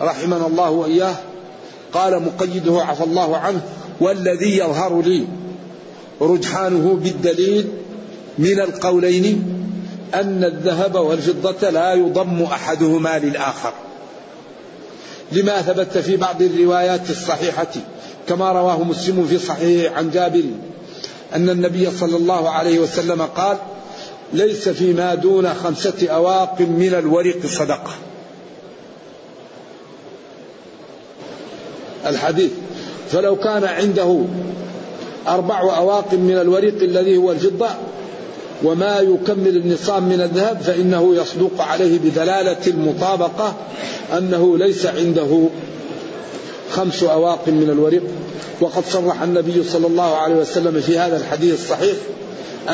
رحمنا 0.00 0.46
الله 0.46 0.70
وإياه 0.70 1.14
قال 1.92 2.22
مقيده 2.22 2.82
عفى 2.82 3.04
الله 3.04 3.36
عنه 3.36 3.60
والذي 4.00 4.58
يظهر 4.58 5.02
لي 5.02 5.26
رجحانه 6.20 6.98
بالدليل 7.02 7.68
من 8.38 8.60
القولين 8.60 9.42
أن 10.14 10.44
الذهب 10.44 10.94
والفضة 10.94 11.70
لا 11.70 11.94
يضم 11.94 12.42
أحدهما 12.42 13.18
للآخر. 13.18 13.72
لما 15.32 15.62
ثبت 15.62 15.98
في 15.98 16.16
بعض 16.16 16.42
الروايات 16.42 17.10
الصحيحة 17.10 17.72
كما 18.28 18.52
رواه 18.52 18.82
مسلم 18.82 19.26
في 19.26 19.38
صحيح 19.38 19.92
عن 19.92 20.10
جابر 20.10 20.44
أن 21.34 21.50
النبي 21.50 21.90
صلى 21.90 22.16
الله 22.16 22.50
عليه 22.50 22.78
وسلم 22.78 23.22
قال 23.22 23.56
ليس 24.32 24.68
فيما 24.68 25.14
دون 25.14 25.54
خمسة 25.54 26.08
أواق 26.08 26.60
من 26.60 26.94
الورق 26.94 27.46
صدقة. 27.46 27.90
الحديث 32.06 32.50
فلو 33.10 33.36
كان 33.36 33.64
عنده 33.64 34.20
أربع 35.28 35.76
أواق 35.76 36.14
من 36.14 36.38
الورق 36.38 36.82
الذي 36.82 37.16
هو 37.16 37.32
الفضة 37.32 37.68
وما 38.64 38.98
يكمل 38.98 39.56
النصاب 39.56 40.02
من 40.02 40.20
الذهب 40.20 40.60
فإنه 40.60 41.14
يصدق 41.14 41.60
عليه 41.62 41.98
بدلالة 41.98 42.66
المطابقة 42.66 43.54
أنه 44.18 44.58
ليس 44.58 44.86
عنده 44.86 45.48
خمس 46.70 47.02
أواق 47.02 47.48
من 47.48 47.70
الورق. 47.70 48.02
وقد 48.60 48.84
صرح 48.84 49.22
النبي 49.22 49.64
صلى 49.64 49.86
الله 49.86 50.16
عليه 50.16 50.34
وسلم 50.34 50.80
في 50.80 50.98
هذا 50.98 51.16
الحديث 51.16 51.54
الصحيح 51.62 51.96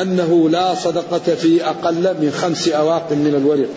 أنه 0.01 0.49
لا 0.49 0.75
صدقة 0.75 1.35
في 1.35 1.65
أقل 1.65 2.15
من 2.21 2.31
خمس 2.41 2.67
أواق 2.67 3.11
من 3.11 3.35
الورق. 3.35 3.69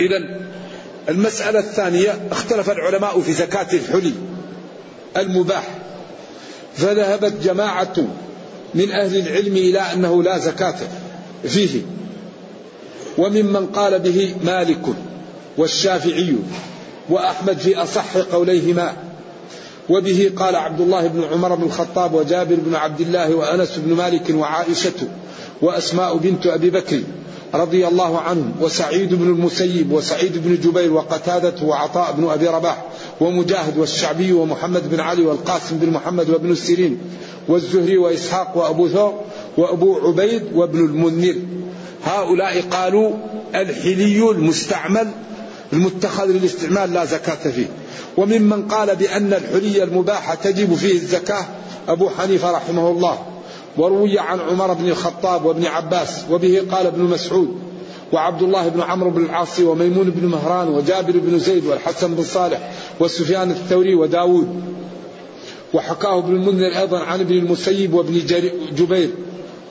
إذا 0.00 0.40
المسألة 1.08 1.58
الثانية 1.58 2.28
اختلف 2.30 2.70
العلماء 2.70 3.20
في 3.20 3.32
زكاة 3.32 3.66
الحلي 3.72 4.12
المباح. 5.16 5.78
فذهبت 6.74 7.32
جماعة 7.44 7.94
من 8.74 8.90
أهل 8.90 9.16
العلم 9.16 9.56
إلى 9.56 9.78
أنه 9.78 10.22
لا 10.22 10.38
زكاة 10.38 10.74
فيه. 11.44 11.80
وممن 13.18 13.66
قال 13.66 13.98
به 13.98 14.34
مالك 14.44 14.82
والشافعي. 15.56 16.34
وأحمد 17.08 17.58
في 17.58 17.76
أصح 17.76 18.16
قوليهما. 18.16 18.96
وبه 19.88 20.32
قال 20.36 20.56
عبد 20.56 20.80
الله 20.80 21.06
بن 21.06 21.24
عمر 21.24 21.54
بن 21.54 21.62
الخطاب 21.62 22.14
وجابر 22.14 22.54
بن 22.54 22.74
عبد 22.74 23.00
الله 23.00 23.34
وأنس 23.34 23.78
بن 23.78 23.94
مالك 23.94 24.30
وعائشة 24.30 25.08
وأسماء 25.62 26.16
بنت 26.16 26.46
أبي 26.46 26.70
بكر 26.70 27.00
رضي 27.54 27.88
الله 27.88 28.18
عنهم 28.18 28.52
وسعيد 28.60 29.14
بن 29.14 29.26
المسيب 29.26 29.92
وسعيد 29.92 30.38
بن 30.38 30.70
جبير 30.70 30.92
وقتادة 30.92 31.66
وعطاء 31.66 32.12
بن 32.12 32.28
أبي 32.28 32.48
رباح 32.48 32.84
ومجاهد 33.20 33.78
والشعبي 33.78 34.32
ومحمد 34.32 34.90
بن 34.90 35.00
علي 35.00 35.22
والقاسم 35.22 35.78
بن 35.78 35.90
محمد 35.90 36.30
وابن 36.30 36.50
السيرين 36.50 36.98
والزهري 37.48 37.98
وإسحاق 37.98 38.56
وأبو 38.56 38.88
ثور 38.88 39.20
وأبو 39.56 39.98
عبيد 40.08 40.42
وابن 40.54 40.78
المنذر 40.78 41.36
هؤلاء 42.04 42.60
قالوا 42.60 43.12
الحلي 43.54 44.30
المستعمل 44.30 45.08
المتخذ 45.72 46.26
للاستعمال 46.26 46.92
لا 46.92 47.04
زكاة 47.04 47.50
فيه. 47.50 47.66
وممن 48.16 48.68
قال 48.68 48.96
بأن 48.96 49.32
الحلي 49.32 49.82
المباح 49.82 50.34
تجب 50.34 50.74
فيه 50.74 50.92
الزكاة 50.92 51.44
أبو 51.88 52.08
حنيفة 52.08 52.50
رحمه 52.50 52.90
الله. 52.90 53.18
وروي 53.76 54.18
عن 54.18 54.40
عمر 54.40 54.72
بن 54.72 54.88
الخطاب 54.88 55.44
وابن 55.44 55.66
عباس 55.66 56.24
وبه 56.30 56.62
قال 56.70 56.86
ابن 56.86 57.02
مسعود 57.02 57.58
وعبد 58.12 58.42
الله 58.42 58.68
بن 58.68 58.80
عمرو 58.80 59.10
بن 59.10 59.24
العاص 59.24 59.60
وميمون 59.60 60.10
بن 60.10 60.26
مهران 60.26 60.68
وجابر 60.68 61.12
بن 61.12 61.38
زيد 61.38 61.66
والحسن 61.66 62.14
بن 62.14 62.22
صالح 62.22 62.72
وسفيان 63.00 63.50
الثوري 63.50 63.94
وداود. 63.94 64.62
وحكاه 65.74 66.18
ابن 66.18 66.34
المنذر 66.34 66.78
أيضا 66.78 66.98
عن 66.98 67.20
ابن 67.20 67.34
المسيب 67.34 67.94
وابن 67.94 68.20
جبير 68.76 69.10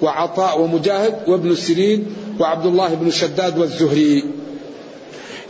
وعطاء 0.01 0.61
ومجاهد 0.61 1.15
وابن 1.27 1.55
سيرين 1.55 2.05
وعبد 2.39 2.65
الله 2.65 2.93
بن 2.93 3.11
شداد 3.11 3.57
والزهري. 3.57 4.23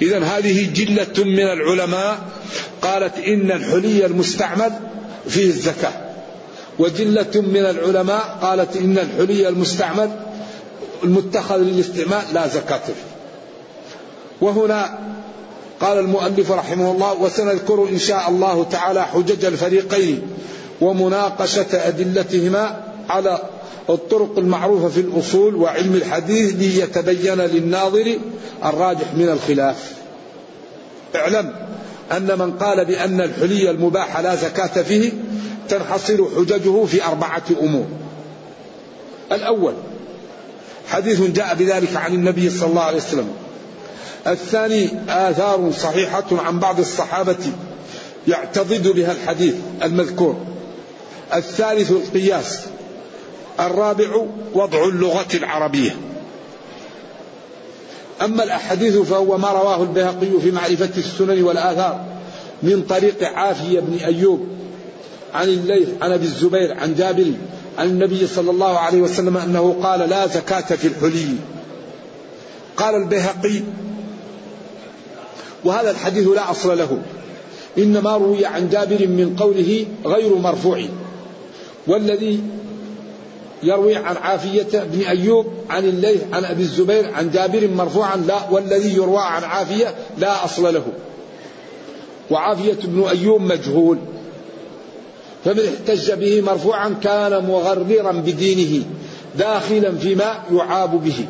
إذا 0.01 0.23
هذه 0.23 0.73
جلة 0.73 1.25
من 1.25 1.43
العلماء 1.43 2.19
قالت 2.81 3.17
إن 3.17 3.51
الحلي 3.51 4.05
المستعمل 4.05 4.71
فيه 5.29 5.45
الزكاة. 5.45 5.93
وجلة 6.79 7.31
من 7.35 7.65
العلماء 7.65 8.37
قالت 8.41 8.77
إن 8.77 8.97
الحلي 8.97 9.49
المستعمل 9.49 10.09
المتخذ 11.03 11.57
للاستعمال 11.57 12.23
لا 12.33 12.47
زكاة 12.47 12.77
فيه. 12.77 13.11
وهنا 14.41 14.99
قال 15.81 15.97
المؤلف 15.97 16.51
رحمه 16.51 16.91
الله 16.91 17.13
وسنذكر 17.13 17.87
إن 17.89 17.99
شاء 17.99 18.29
الله 18.29 18.63
تعالى 18.63 19.05
حجج 19.05 19.45
الفريقين 19.45 20.21
ومناقشة 20.81 21.87
أدلتهما 21.87 22.83
على 23.09 23.41
الطرق 23.93 24.37
المعروفة 24.37 24.89
في 24.89 24.99
الأصول 24.99 25.55
وعلم 25.55 25.95
الحديث 25.95 26.55
ليتبين 26.55 27.41
للناظر 27.41 28.17
الراجح 28.65 29.13
من 29.13 29.29
الخلاف. 29.29 29.93
اعلم 31.15 31.53
أن 32.11 32.39
من 32.39 32.51
قال 32.51 32.85
بأن 32.85 33.21
الحلي 33.21 33.69
المباح 33.69 34.19
لا 34.19 34.35
زكاة 34.35 34.83
فيه 34.83 35.11
تنحصر 35.69 36.25
حججه 36.37 36.85
في 36.85 37.05
أربعة 37.05 37.43
أمور. 37.61 37.85
الأول 39.31 39.73
حديث 40.87 41.21
جاء 41.21 41.55
بذلك 41.55 41.95
عن 41.95 42.13
النبي 42.13 42.49
صلى 42.49 42.69
الله 42.69 42.81
عليه 42.81 42.97
وسلم. 42.97 43.29
الثاني 44.27 44.89
آثار 45.09 45.71
صحيحة 45.71 46.25
عن 46.31 46.59
بعض 46.59 46.79
الصحابة 46.79 47.37
يعتضد 48.27 48.87
بها 48.87 49.11
الحديث 49.11 49.55
المذكور. 49.83 50.37
الثالث 51.33 51.91
القياس. 51.91 52.59
الرابع 53.61 54.25
وضع 54.53 54.83
اللغة 54.83 55.27
العربية. 55.35 55.95
أما 58.21 58.43
الأحاديث 58.43 58.97
فهو 58.97 59.37
ما 59.37 59.49
رواه 59.49 59.81
البيهقي 59.81 60.41
في 60.41 60.51
معرفة 60.51 60.89
السنن 60.97 61.43
والآثار 61.43 62.05
من 62.63 62.81
طريق 62.89 63.23
عافية 63.23 63.79
بن 63.79 63.97
أيوب 63.97 64.47
عن 65.33 65.47
الليث 65.47 65.89
عن 66.01 66.11
أبي 66.11 66.25
الزبير 66.25 66.73
عن 66.73 66.95
جابر 66.95 67.33
عن 67.77 67.87
النبي 67.87 68.27
صلى 68.27 68.51
الله 68.51 68.79
عليه 68.79 69.01
وسلم 69.01 69.37
أنه 69.37 69.75
قال 69.83 69.99
لا 69.99 70.27
زكاة 70.27 70.75
في 70.75 70.87
الحلي. 70.87 71.35
قال 72.77 72.95
البيهقي 72.95 73.61
وهذا 75.65 75.91
الحديث 75.91 76.27
لا 76.27 76.51
أصل 76.51 76.77
له 76.77 77.01
إنما 77.77 78.17
روي 78.17 78.45
عن 78.45 78.69
جابر 78.69 79.07
من 79.07 79.35
قوله 79.39 79.85
غير 80.05 80.35
مرفوع 80.35 80.85
والذي 81.87 82.43
يروي 83.63 83.95
عن 83.95 84.17
عافية 84.17 84.67
بن 84.73 85.01
أيوب 85.01 85.45
عن 85.69 85.85
الليث 85.85 86.21
عن 86.33 86.45
أبي 86.45 86.61
الزبير 86.61 87.13
عن 87.13 87.31
جابر 87.31 87.67
مرفوعا 87.67 88.15
لا 88.17 88.49
والذي 88.51 88.95
يروى 88.95 89.21
عن 89.21 89.43
عافية 89.43 89.95
لا 90.17 90.45
أصل 90.45 90.73
له. 90.73 90.83
وعافية 92.31 92.77
بن 92.83 93.03
أيوب 93.09 93.41
مجهول. 93.41 93.97
فمن 95.45 95.59
احتج 95.59 96.11
به 96.11 96.41
مرفوعا 96.41 96.95
كان 97.03 97.45
مغررا 97.45 98.11
بدينه 98.11 98.85
داخلا 99.37 99.91
فيما 99.97 100.43
يعاب 100.51 101.03
به 101.03 101.25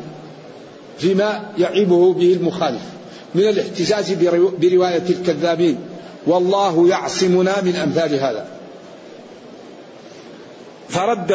فيما 0.98 1.40
يعيبه 1.58 2.12
به 2.12 2.32
المخالف. 2.32 2.82
من 3.34 3.42
الاحتجاج 3.42 4.14
برواية 4.60 5.04
الكذابين. 5.10 5.78
والله 6.26 6.88
يعصمنا 6.88 7.60
من 7.62 7.76
أمثال 7.76 8.14
هذا. 8.14 8.61
فرد 10.92 11.32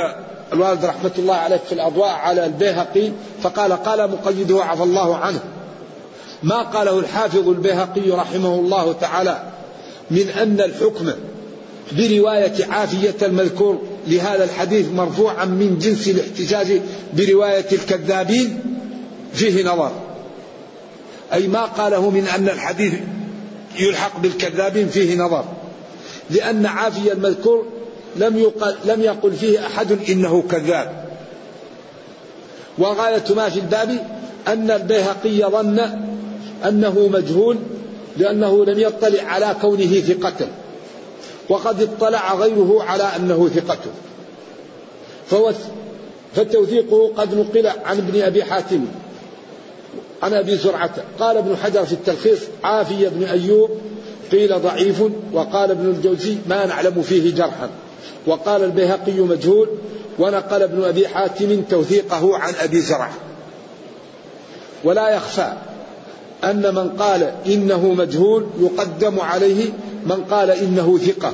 الوالد 0.54 0.86
رحمة 0.86 1.12
الله 1.18 1.36
عليه 1.36 1.58
في 1.68 1.72
الأضواء 1.72 2.10
على 2.10 2.46
البيهقي 2.46 3.12
فقال 3.44 3.74
قال 3.74 4.12
مقيده 4.12 4.64
عفى 4.64 4.84
الله 4.84 5.18
عنه. 5.18 5.40
ما 6.44 6.62
قاله 6.62 7.00
الحافظ 7.00 7.48
البيهقي 7.50 8.12
رحمه 8.12 8.56
الله 8.56 8.94
تعالى 8.94 9.44
من 10.12 10.30
أن 10.30 10.62
الحكم 10.62 11.12
برواية 11.92 12.66
عافية 12.70 13.16
المذكور 13.22 13.82
لهذا 14.08 14.44
الحديث 14.44 14.92
مرفوعا 14.92 15.46
من 15.46 15.78
جنس 15.80 16.08
الاحتجاج 16.08 16.82
برواية 17.14 17.66
الكذابين 17.72 18.60
فيه 19.34 19.64
نظر. 19.64 19.92
أي 21.34 21.48
ما 21.48 21.66
قاله 21.66 22.10
من 22.10 22.28
أن 22.28 22.50
الحديث 22.50 22.94
يلحق 23.80 24.20
بالكذابين 24.20 24.88
فيه 24.88 25.16
نظر. 25.16 25.46
لأن 26.30 26.66
عافية 26.66 27.12
المذكور 27.12 27.77
لم 28.18 28.38
يقل, 28.38 28.76
لم 28.86 29.02
يقل 29.02 29.34
فيه 29.34 29.68
أحد 29.68 30.10
إنه 30.10 30.44
كذاب. 30.52 31.06
وغاية 32.78 33.24
ما 33.36 33.50
في 33.50 33.60
الباب 33.60 34.08
أن 34.48 34.72
البيهقي 34.72 35.52
ظن 35.52 35.80
أنه 36.66 37.10
مجهول 37.14 37.58
لأنه 38.18 38.66
لم 38.66 38.80
يطلع 38.80 39.24
على 39.24 39.56
كونه 39.62 40.00
ثقة 40.00 40.48
وقد 41.50 41.82
اطلع 41.82 42.36
غيره 42.36 42.84
على 42.84 43.04
أنه 43.04 43.50
ثقة 43.56 43.78
فتوثيقه 46.36 47.14
قد 47.18 47.36
نقل 47.36 47.68
عن 47.68 47.98
ابن 47.98 48.22
أبي 48.22 48.44
حاتم 48.44 48.86
عن 50.24 50.34
أبي 50.34 50.58
زرعة. 50.58 50.94
قال 51.20 51.38
ابن 51.38 51.56
حجر 51.64 51.86
في 51.86 51.94
التلخيص 51.94 52.40
عافية 52.64 53.08
بن 53.08 53.24
أيوب 53.24 53.70
قيل 54.32 54.62
ضعيف 54.62 55.04
وقال 55.34 55.72
ابن 55.72 55.90
الجوزي 55.90 56.36
ما 56.48 56.66
نعلم 56.66 57.02
فيه 57.02 57.36
جرحا. 57.36 57.70
وقال 58.28 58.64
البيهقي 58.64 59.20
مجهول 59.20 59.70
ونقل 60.20 60.64
ابن 60.64 60.84
أبي 60.84 61.08
حاتم 61.08 61.62
توثيقه 61.62 62.38
عن 62.38 62.54
أبي 62.62 62.82
زرعة 62.82 63.14
ولا 64.84 65.10
يخفى 65.10 65.54
أن 66.44 66.76
من 66.76 66.90
قال 66.90 67.32
إنه 67.46 67.94
مجهول 67.94 68.48
يقدم 68.60 69.20
عليه 69.20 69.70
من 70.06 70.24
قال 70.32 70.52
إنه 70.52 70.98
ثقة 70.98 71.34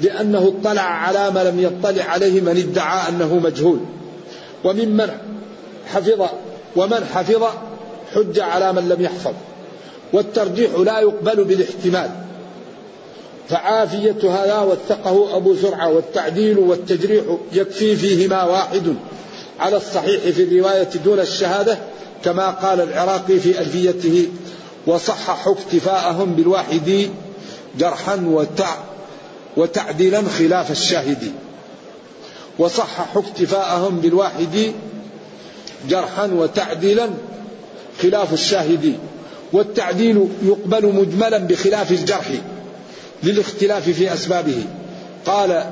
لأنه 0.00 0.54
اطلع 0.60 0.82
على 0.82 1.30
ما 1.30 1.44
لم 1.44 1.60
يطلع 1.60 2.04
عليه 2.04 2.40
من 2.40 2.56
ادعى 2.56 3.08
أنه 3.08 3.34
مجهول. 3.34 3.78
وممن 4.64 5.10
حفظ 5.86 6.28
ومن 6.76 7.04
حفظ 7.14 7.42
حج 8.14 8.40
على 8.40 8.72
من 8.72 8.88
لم 8.88 9.02
يحفظ. 9.02 9.32
والترجيح 10.12 10.70
لا 10.78 11.00
يقبل 11.00 11.44
بالاحتمال. 11.44 12.10
فعافية 13.48 14.30
هذا 14.30 14.60
وثقه 14.60 15.36
أبو 15.36 15.54
زرعة 15.54 15.88
والتعديل 15.88 16.58
والتجريح 16.58 17.24
يكفي 17.52 17.96
فيهما 17.96 18.44
واحد 18.44 18.94
على 19.60 19.76
الصحيح 19.76 20.20
في 20.20 20.42
الرواية 20.42 20.88
دون 21.04 21.20
الشهادة 21.20 21.78
كما 22.24 22.50
قال 22.50 22.80
العراقي 22.80 23.38
في 23.38 23.60
ألفيته 23.60 24.28
وصححوا 24.86 25.54
اكتفاءهم 25.54 26.34
بالواحد 26.34 27.10
جرحا 27.78 28.22
وتع 28.26 28.76
وتعديلا 29.56 30.22
خلاف 30.38 30.70
الشاهد. 30.70 31.32
وصححوا 32.58 33.22
اكتفاءهم 33.22 34.00
بالواحد 34.00 34.72
جرحا 35.88 36.26
وتعديلا 36.26 37.10
خلاف 38.02 38.32
الشاهد. 38.32 38.98
والتعديل 39.52 40.28
يقبل 40.42 40.94
مجملا 40.94 41.38
بخلاف 41.38 41.90
الجرح. 41.90 42.26
للاختلاف 43.22 43.90
في 43.90 44.14
أسبابه. 44.14 44.62
قال 45.26 45.64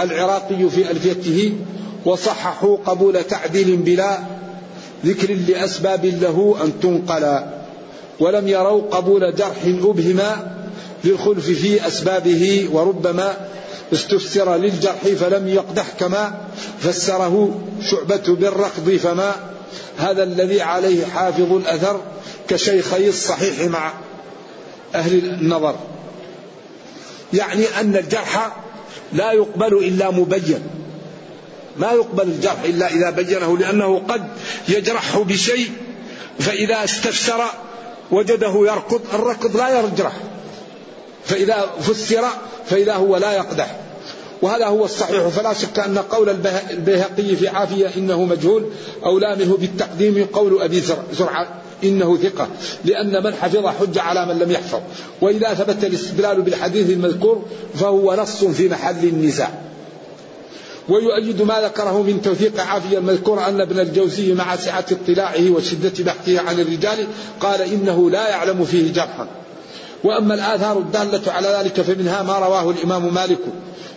العراقي 0.00 0.70
في 0.70 0.90
ألفيته 0.90 1.52
وصححوا 2.04 2.76
قبول 2.86 3.24
تعديل 3.24 3.76
بلا 3.76 4.18
ذكر 5.04 5.34
لأسباب 5.34 6.04
له 6.04 6.56
أن 6.64 6.80
تنقل 6.80 7.40
ولم 8.20 8.48
يروا 8.48 8.82
قبول 8.90 9.34
جرح 9.34 9.64
أبهما 9.64 10.56
للخلف 11.04 11.50
في 11.50 11.86
أسبابه 11.86 12.68
وربما 12.72 13.36
استفسر 13.92 14.56
للجرح 14.56 15.02
فلم 15.20 15.48
يقدح 15.48 15.86
كما 15.98 16.34
فسره 16.80 17.60
شعبة 17.90 18.34
بالركض 18.34 18.96
فما 19.02 19.32
هذا 19.98 20.22
الذي 20.22 20.60
عليه 20.60 21.06
حافظ 21.06 21.52
الأثر 21.52 22.00
كشيخي 22.48 23.08
الصحيح 23.08 23.60
مع 23.60 23.92
أهل 24.94 25.18
النظر. 25.18 25.76
يعني 27.32 27.64
أن 27.80 27.96
الجرح 27.96 28.56
لا 29.12 29.32
يقبل 29.32 29.74
إلا 29.74 30.10
مبين. 30.10 30.62
ما 31.76 31.92
يقبل 31.92 32.22
الجرح 32.22 32.62
إلا 32.64 32.88
إذا 32.88 33.10
بينه 33.10 33.58
لأنه 33.58 34.02
قد 34.08 34.28
يجرحه 34.68 35.24
بشيء 35.24 35.70
فإذا 36.38 36.84
استفسر 36.84 37.44
وجده 38.10 38.52
يركض 38.54 39.00
الركض 39.14 39.56
لا 39.56 39.80
يجرح. 39.80 40.12
فإذا 41.24 41.70
فسر 41.80 42.24
فإذا 42.66 42.94
هو 42.94 43.16
لا 43.16 43.32
يقدح. 43.32 43.76
وهذا 44.42 44.66
هو 44.66 44.84
الصحيح. 44.84 45.28
فلا 45.28 45.52
شك 45.52 45.78
أن 45.78 45.98
قول 45.98 46.28
البيهقي 46.70 47.36
في 47.36 47.48
عافية 47.48 47.90
إنه 47.96 48.24
مجهول 48.24 48.66
أولى 49.04 49.36
منه 49.36 49.56
بالتقديم 49.56 50.26
قول 50.32 50.62
أبي 50.62 50.82
زرعة 51.12 51.60
إنه 51.84 52.16
ثقة 52.16 52.48
لأن 52.84 53.24
من 53.24 53.34
حفظ 53.34 53.66
حج 53.66 53.98
على 53.98 54.26
من 54.26 54.38
لم 54.38 54.50
يحفظ. 54.50 54.80
وإذا 55.20 55.54
ثبت 55.54 55.84
الاستدلال 55.84 56.42
بالحديث 56.42 56.90
المذكور 56.90 57.42
فهو 57.74 58.14
نص 58.14 58.44
في 58.44 58.68
محل 58.68 59.04
النزاع. 59.04 59.50
ويؤيد 60.88 61.42
ما 61.42 61.60
ذكره 61.60 62.02
من 62.02 62.22
توثيق 62.22 62.60
عافية 62.60 62.98
المذكور 62.98 63.46
أن 63.46 63.60
ابن 63.60 63.80
الجوزي 63.80 64.34
مع 64.34 64.56
سعة 64.56 64.84
اطلاعه 64.90 65.50
وشدة 65.50 66.04
بحثه 66.04 66.40
عن 66.40 66.60
الرجال 66.60 67.06
قال 67.40 67.62
إنه 67.62 68.10
لا 68.10 68.28
يعلم 68.28 68.64
فيه 68.64 68.92
جرحا. 68.92 69.26
وأما 70.04 70.34
الآثار 70.34 70.78
الدالة 70.78 71.32
على 71.32 71.48
ذلك 71.48 71.80
فمنها 71.80 72.22
ما 72.22 72.38
رواه 72.38 72.70
الإمام 72.70 73.14
مالك 73.14 73.38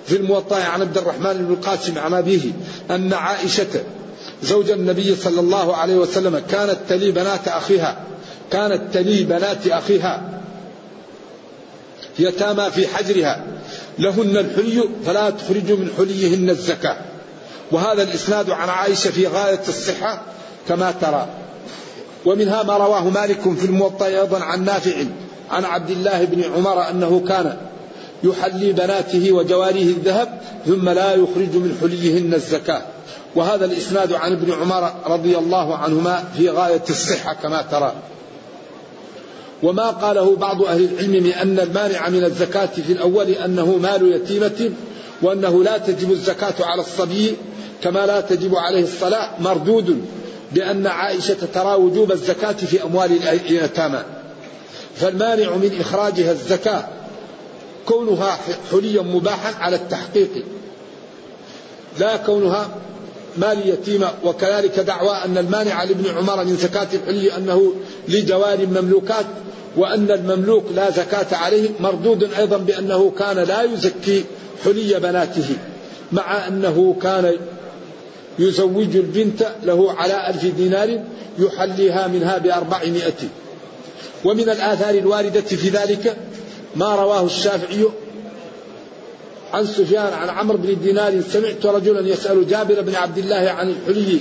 في 0.06 0.16
الموطأ 0.16 0.56
عن 0.56 0.82
عبد 0.82 0.98
الرحمن 0.98 1.34
بن 1.34 1.54
القاسم 1.54 2.00
عن 2.00 2.14
أبيه 2.14 2.52
أن 2.92 3.14
عائشة 3.14 3.84
زوج 4.44 4.72
النبي 4.72 5.16
صلى 5.16 5.40
الله 5.40 5.76
عليه 5.76 5.96
وسلم 5.96 6.42
كانت 6.50 6.78
تلي 6.90 7.12
بنات 7.12 7.48
أخيها 7.48 7.98
كانت 8.52 8.94
تلي 8.94 9.24
بنات 9.24 9.68
أخيها. 9.68 10.22
يتامى 12.20 12.72
في 12.72 12.88
حجرها. 12.88 13.44
لهن 14.00 14.38
الحلي 14.38 14.84
فلا 15.06 15.30
تخرج 15.30 15.72
من 15.72 15.90
حليهن 15.98 16.50
الزكاة. 16.50 16.98
وهذا 17.72 18.04
الإسناد 18.04 18.50
عن 18.50 18.70
عائشة 18.70 19.12
في 19.12 19.28
غاية 19.28 19.62
الصحة 19.68 20.22
كما 20.68 20.94
ترى. 21.02 21.28
ومنها 22.26 22.64
ما 22.64 22.78
رواه 22.78 23.10
مالك 23.10 23.42
في 23.42 23.66
الموطأ 23.66 24.06
أيضا 24.06 24.40
عن 24.40 24.66
نافع 24.66 24.96
عن 25.52 25.66
عبد 25.66 25.90
الله 25.90 26.26
بن 26.26 26.44
عمر 26.56 26.90
أنه 26.90 27.24
كان 27.28 27.58
يحلي 28.24 28.72
بناته 28.72 29.32
وجواريه 29.32 29.84
الذهب 29.84 30.42
ثم 30.66 30.90
لا 30.90 31.14
يخرج 31.14 31.56
من 31.56 31.78
حليهن 31.82 32.34
الزكاة. 32.34 32.82
وهذا 33.36 33.66
الإسناد 33.66 34.14
عن 34.14 34.32
ابن 34.32 34.54
عمر 34.54 34.94
رضي 35.08 35.38
الله 35.38 35.78
عنهما 35.78 36.24
في 36.38 36.50
غاية 36.50 36.84
الصحة 36.90 37.34
كما 37.34 37.62
ترى. 37.62 37.94
وما 39.64 39.90
قاله 39.90 40.36
بعض 40.36 40.64
أهل 40.64 40.84
العلم 40.84 41.24
من 41.24 41.32
أن 41.32 41.60
المانع 41.60 42.10
من 42.10 42.24
الزكاة 42.24 42.66
في 42.66 42.94
الأول 42.94 43.30
أنه 43.30 43.78
مال 43.78 44.12
يتيمة 44.12 44.72
وأنه 45.22 45.64
لا 45.64 45.78
تجب 45.78 46.12
الزكاة 46.12 46.66
على 46.66 46.82
الصبي 46.82 47.36
كما 47.84 48.06
لا 48.06 48.22
تجب 48.22 48.56
عليه 48.56 48.84
الصلاة 48.84 49.30
مردود 49.40 50.06
بأن 50.52 50.88
عائشة 50.88 51.38
ترى 51.54 51.76
وجوب 51.76 52.12
الزكاة 52.12 52.52
في 52.52 52.84
أموال 52.84 53.28
اليتامى. 53.28 54.04
فالمانع 54.96 55.56
من 55.56 55.78
إخراجها 55.80 56.32
الزكاة 56.32 56.88
كونها 57.86 58.40
حليا 58.72 59.02
مباحا 59.02 59.54
على 59.60 59.76
التحقيق. 59.76 60.46
لا 62.00 62.18
كونها 62.18 62.70
مال 63.38 63.70
يتيمة 63.70 64.12
وكذلك 64.24 64.80
دعوى 64.80 65.16
أن 65.26 65.38
المانع 65.38 65.84
لابن 65.84 66.18
عمر 66.18 66.44
من 66.44 66.56
زكاة 66.56 66.88
الحلي 66.94 67.38
أنه 67.38 67.74
لجوار 68.08 68.66
مملوكات 68.66 69.26
وأن 69.78 70.12
المملوك 70.12 70.66
لا 70.76 70.92
زكاة 70.92 71.38
عليه 71.38 71.70
مردود 71.80 72.24
أيضا 72.24 72.58
بأنه 72.58 73.12
كان 73.20 73.38
لا 73.38 73.64
يزكي 73.64 74.24
حلي 74.66 75.00
بناته 75.00 75.56
مع 76.12 76.48
أنه 76.48 76.96
كان 77.02 77.38
يزوج 78.40 78.96
البنت 78.96 79.48
له 79.64 79.92
على 79.92 80.30
ألف 80.30 80.46
دينار 80.46 81.04
يحليها 81.40 82.08
منها 82.08 82.38
بأربعمائة. 82.38 83.30
ومن 84.26 84.50
الآثار 84.50 84.96
الواردة 84.96 85.42
في 85.42 85.70
ذلك 85.70 86.18
ما 86.76 86.96
رواه 86.96 87.26
الشافعي 87.26 87.86
عن 89.54 89.66
سفيان 89.66 90.14
عن 90.14 90.30
عمرو 90.30 90.58
بن 90.58 90.78
دينار 90.84 91.22
سمعت 91.32 91.66
رجلا 91.66 92.10
يسأل 92.10 92.48
جابر 92.48 92.82
بن 92.82 92.96
عبد 92.96 93.18
الله 93.18 93.36
عن 93.36 93.70
الحلي 93.70 94.18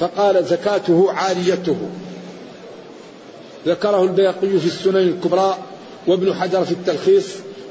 فقال 0.00 0.44
زكاته 0.44 1.12
عاريته. 1.12 1.76
ذكره 3.66 4.02
البيهقي 4.02 4.58
في 4.58 4.66
السنن 4.66 4.96
الكبرى 4.96 5.58
وابن 6.06 6.34
حجر 6.34 6.64
في 6.64 6.72
التلخيص 6.72 7.26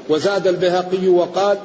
وزاد 0.08 0.46
البيهقي 0.46 1.08
وقال 1.08 1.58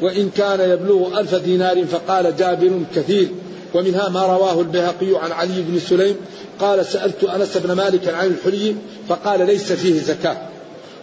وإن 0.00 0.30
كان 0.36 0.70
يبلغ 0.70 1.20
ألف 1.20 1.34
دينار 1.34 1.84
فقال 1.84 2.36
جابر 2.36 2.82
كثير. 2.96 3.28
ومنها 3.74 4.08
ما 4.08 4.26
رواه 4.26 4.60
البيهقي 4.60 5.16
عن 5.22 5.32
علي 5.32 5.62
بن 5.68 5.78
سليم. 5.78 6.16
قال 6.60 6.86
سألت 6.86 7.24
أنس 7.24 7.56
بن 7.56 7.72
مالك 7.72 8.08
عن 8.08 8.26
الحلي 8.26 8.74
فقال 9.08 9.46
ليس 9.46 9.72
فيه 9.72 10.00
زكاة. 10.00 10.36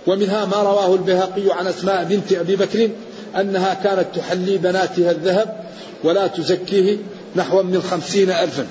ومنها 0.08 0.46
ما 0.46 0.58
رواه 0.58 0.94
البيهقي 0.96 1.52
عن 1.52 1.68
أسماء 1.68 2.04
بنت 2.04 2.34
أبي 2.34 2.56
بكر 2.56 2.90
أنها 3.40 3.74
كانت 3.74 4.06
تحلي 4.16 4.58
بناتها 4.58 5.12
الذهب 5.12 5.64
ولا 6.04 6.28
تزكيه 6.28 6.98
نحو 7.36 7.64
من 7.64 7.82
خمسين 7.82 8.30
ألفا. 8.30 8.68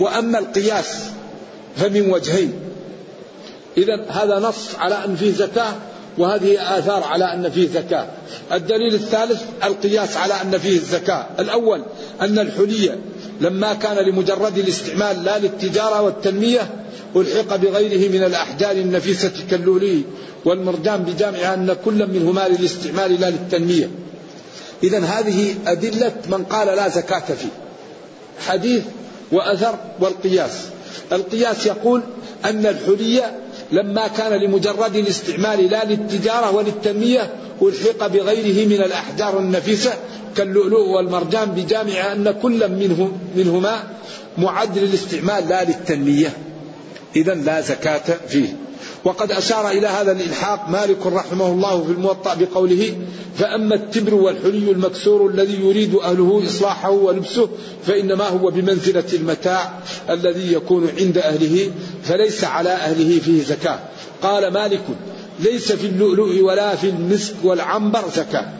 وأما 0.00 0.38
القياس 0.38 1.04
فمن 1.76 2.10
وجهين. 2.10 2.52
إذا 3.76 4.04
هذا 4.08 4.38
نص 4.38 4.74
على 4.78 5.04
أن 5.04 5.16
فيه 5.16 5.32
زكاة 5.32 5.74
وهذه 6.18 6.78
آثار 6.78 7.04
على 7.04 7.24
أن 7.24 7.50
فيه 7.50 7.68
زكاة. 7.68 8.06
الدليل 8.52 8.94
الثالث 8.94 9.42
القياس 9.64 10.16
على 10.16 10.34
أن 10.34 10.58
فيه 10.58 10.76
الزكاة. 10.76 11.26
الأول 11.38 11.82
أن 12.20 12.38
الحلية 12.38 12.98
لما 13.40 13.74
كان 13.74 13.96
لمجرد 13.96 14.58
الاستعمال 14.58 15.24
لا 15.24 15.38
للتجارة 15.38 16.02
والتنمية 16.02 16.70
ألحق 17.16 17.56
بغيره 17.56 18.10
من 18.10 18.24
الأحجار 18.24 18.70
النفيسة 18.70 19.32
كاللولي 19.50 20.02
والمرجان 20.44 21.02
بجامع 21.02 21.54
أن 21.54 21.76
كل 21.84 22.06
منهما 22.06 22.48
للاستعمال 22.48 23.20
لا 23.20 23.30
للتنمية. 23.30 23.90
إذا 24.82 24.98
هذه 24.98 25.54
أدلة 25.66 26.12
من 26.28 26.44
قال 26.44 26.66
لا 26.66 26.88
زكاة 26.88 27.20
فيه. 27.20 27.48
حديث 28.46 28.82
وأثر 29.32 29.74
والقياس. 30.00 30.52
القياس 31.12 31.66
يقول 31.66 32.02
أن 32.44 32.66
الحلية 32.66 33.38
لما 33.72 34.08
كان 34.08 34.32
لمجرد 34.32 34.96
الاستعمال 34.96 35.70
لا 35.70 35.84
للتجارة 35.84 36.54
وللتنمية 36.54 37.30
ألحق 37.62 38.06
بغيره 38.06 38.68
من 38.68 38.84
الأحجار 38.84 39.38
النفيسة 39.38 39.92
كاللؤلؤ 40.36 40.88
والمرجان 40.96 41.50
بجامع 41.50 42.12
أن 42.12 42.34
كل 42.42 42.68
منه 42.68 43.12
منهما 43.36 43.82
معد 44.38 44.78
للاستعمال 44.78 45.48
لا 45.48 45.64
للتنمية. 45.64 46.32
إذا 47.16 47.34
لا 47.34 47.60
زكاة 47.60 48.16
فيه. 48.28 48.56
وقد 49.04 49.32
أشار 49.32 49.70
إلى 49.70 49.86
هذا 49.86 50.12
الإلحاق 50.12 50.68
مالك 50.68 51.06
رحمه 51.06 51.46
الله 51.46 51.84
في 51.84 51.92
الموطأ 51.92 52.34
بقوله 52.34 52.96
فأما 53.38 53.74
التبر 53.74 54.14
والحلي 54.14 54.70
المكسور 54.70 55.30
الذي 55.30 55.60
يريد 55.60 55.94
أهله 55.94 56.42
إصلاحه 56.46 56.90
ولبسه 56.90 57.48
فإنما 57.86 58.28
هو 58.28 58.50
بمنزلة 58.50 59.04
المتاع 59.12 59.78
الذي 60.10 60.52
يكون 60.52 60.88
عند 60.98 61.18
أهله 61.18 61.72
فليس 62.04 62.44
على 62.44 62.70
أهله 62.70 63.18
فيه 63.18 63.42
زكاة. 63.44 63.78
قال 64.22 64.52
مالك 64.52 64.82
ليس 65.40 65.72
في 65.72 65.86
اللؤلؤ 65.86 66.42
ولا 66.42 66.76
في 66.76 66.88
المسك 66.88 67.34
والعنبر 67.42 68.04
زكاة. 68.16 68.52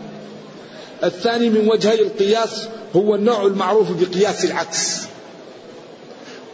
الثاني 1.04 1.50
من 1.50 1.68
وجهي 1.68 2.02
القياس 2.02 2.68
هو 2.96 3.14
النوع 3.14 3.46
المعروف 3.46 3.88
بقياس 3.90 4.44
العكس. 4.44 5.00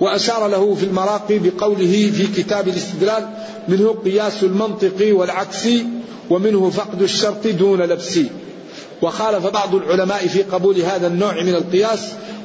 وأشار 0.00 0.48
له 0.48 0.74
في 0.74 0.84
المراقي 0.84 1.38
بقوله 1.38 2.10
في 2.16 2.26
كتاب 2.42 2.68
الاستدلال 2.68 3.28
منه 3.68 3.96
قياس 4.04 4.42
المنطق 4.42 4.94
والعكسي 5.00 5.86
ومنه 6.30 6.70
فقد 6.70 7.02
الشرط 7.02 7.46
دون 7.46 7.82
لبس. 7.82 8.18
وخالف 9.02 9.46
بعض 9.46 9.74
العلماء 9.74 10.26
في 10.26 10.42
قبول 10.42 10.80
هذا 10.80 11.06
النوع 11.06 11.42
من 11.42 11.54
القياس 11.54 12.00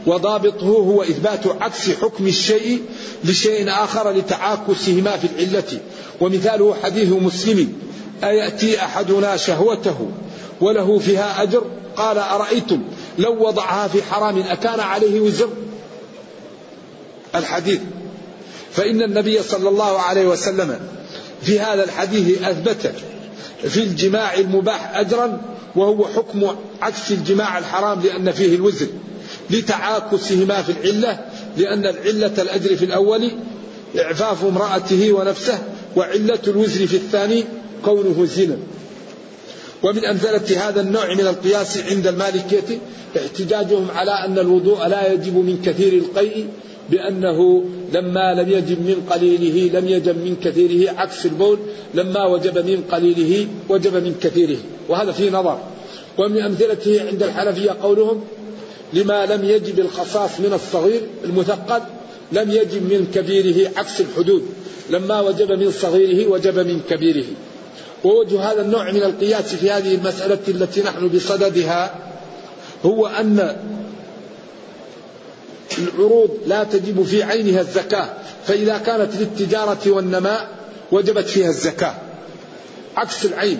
وضابطه 0.07 0.65
هو 0.65 1.03
إثبات 1.03 1.47
عكس 1.47 1.89
حكم 1.89 2.27
الشيء 2.27 2.81
لشيء 3.23 3.69
آخر 3.69 4.11
لتعاكسهما 4.11 5.17
في 5.17 5.27
العلة. 5.35 5.79
ومثاله 6.21 6.75
حديث 6.83 7.09
مسلم 7.09 7.73
أيأتي 8.23 8.79
أحدنا 8.79 9.37
شهوته 9.37 10.07
وله 10.61 10.99
فيها 10.99 11.43
أجر؟ 11.43 11.63
قال 11.95 12.17
أرأيتم 12.17 12.81
لو 13.19 13.47
وضعها 13.47 13.87
في 13.87 14.03
حرام 14.03 14.37
أكان 14.37 14.79
عليه 14.79 15.19
وزر؟ 15.19 15.49
الحديث. 17.35 17.79
فإن 18.71 19.01
النبي 19.01 19.43
صلى 19.43 19.69
الله 19.69 19.99
عليه 19.99 20.27
وسلم 20.27 20.79
في 21.41 21.59
هذا 21.59 21.83
الحديث 21.83 22.43
أثبت 22.43 22.91
في 23.69 23.83
الجماع 23.83 24.33
المباح 24.33 24.97
أجرا 24.97 25.41
وهو 25.75 26.07
حكم 26.07 26.55
عكس 26.81 27.11
الجماع 27.11 27.57
الحرام 27.57 28.01
لأن 28.01 28.31
فيه 28.31 28.55
الوزر 28.55 28.87
لتعاكسهما 29.49 30.61
في 30.61 30.71
العلة 30.71 31.19
لأن 31.57 31.85
العلة 31.85 32.41
الأجر 32.41 32.75
في 32.75 32.85
الأول 32.85 33.31
إعفاف 33.99 34.45
امرأته 34.45 35.11
ونفسه 35.11 35.59
وعلة 35.95 36.39
الوزر 36.47 36.87
في 36.87 36.95
الثاني 36.95 37.43
كونه 37.85 38.25
زنا. 38.25 38.57
ومن 39.83 40.05
أمثلة 40.05 40.67
هذا 40.67 40.81
النوع 40.81 41.13
من 41.13 41.27
القياس 41.27 41.77
عند 41.77 42.07
المالكية 42.07 42.79
احتجاجهم 43.17 43.87
على 43.95 44.11
أن 44.11 44.39
الوضوء 44.39 44.87
لا 44.87 45.13
يجب 45.13 45.35
من 45.35 45.61
كثير 45.65 45.93
القيء 45.93 46.47
بأنه 46.89 47.63
لما 47.93 48.33
لم 48.33 48.49
يجب 48.49 48.79
من 48.79 49.07
قليله 49.09 49.79
لم 49.79 49.87
يجب 49.87 50.15
من 50.15 50.35
كثيره 50.43 50.91
عكس 50.91 51.25
البول 51.25 51.59
لما 51.93 52.25
وجب 52.25 52.57
من 52.57 52.83
قليله 52.91 53.47
وجب 53.69 53.93
من 53.93 54.15
كثيره. 54.21 54.57
وهذا 54.89 55.11
فيه 55.11 55.29
نظر. 55.29 55.59
ومن 56.17 56.41
أمثلته 56.41 57.07
عند 57.07 57.23
الحنفية 57.23 57.71
قولهم 57.71 58.21
لما 58.93 59.25
لم 59.25 59.49
يجب 59.49 59.79
الخصاص 59.79 60.39
من 60.39 60.53
الصغير 60.53 61.01
المثقل 61.25 61.81
لم 62.31 62.51
يجب 62.51 62.83
من 62.83 63.11
كبيره 63.15 63.71
عكس 63.77 64.01
الحدود. 64.01 64.43
لما 64.89 65.21
وجب 65.21 65.51
من 65.51 65.71
صغيره 65.71 66.27
وجب 66.27 66.59
من 66.59 66.81
كبيره. 66.89 67.25
ووجه 68.03 68.51
هذا 68.51 68.61
النوع 68.61 68.91
من 68.91 69.03
القياس 69.03 69.55
في 69.55 69.71
هذه 69.71 69.95
المسألة 69.95 70.39
التي 70.47 70.81
نحن 70.81 71.07
بصددها 71.07 71.95
هو 72.85 73.07
أن 73.07 73.55
العروض 75.77 76.29
لا 76.47 76.63
تجب 76.63 77.03
في 77.03 77.23
عينها 77.23 77.61
الزكاة 77.61 78.09
فإذا 78.47 78.77
كانت 78.77 79.15
للتجارة 79.15 79.79
والنماء 79.91 80.49
وجبت 80.91 81.25
فيها 81.25 81.49
الزكاة. 81.49 81.95
عكس 82.97 83.25
العين 83.25 83.59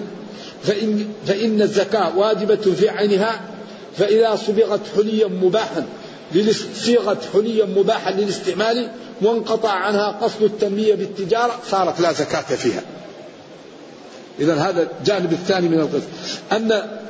فإن, 0.63 1.05
فإن 1.27 1.61
الزكاة 1.61 2.17
واجبة 2.17 2.55
في 2.55 2.89
عينها 2.89 3.41
فإذا 3.97 4.35
صبغت 4.35 4.81
حليا 4.95 5.27
مباحا 5.27 5.85
صيغت 6.75 7.17
حليا 7.33 7.65
مباحا 7.65 8.11
للاستعمال 8.11 8.91
وانقطع 9.21 9.69
عنها 9.69 10.11
قصد 10.21 10.43
التنمية 10.43 10.95
بالتجارة 10.95 11.59
صارت 11.71 11.99
لا 11.99 12.13
زكاة 12.13 12.41
فيها. 12.55 12.81
إذا 14.39 14.55
هذا 14.55 14.87
الجانب 14.99 15.33
الثاني 15.33 15.69
من 15.69 15.79
القصة 15.79 16.07
أن 16.51 17.00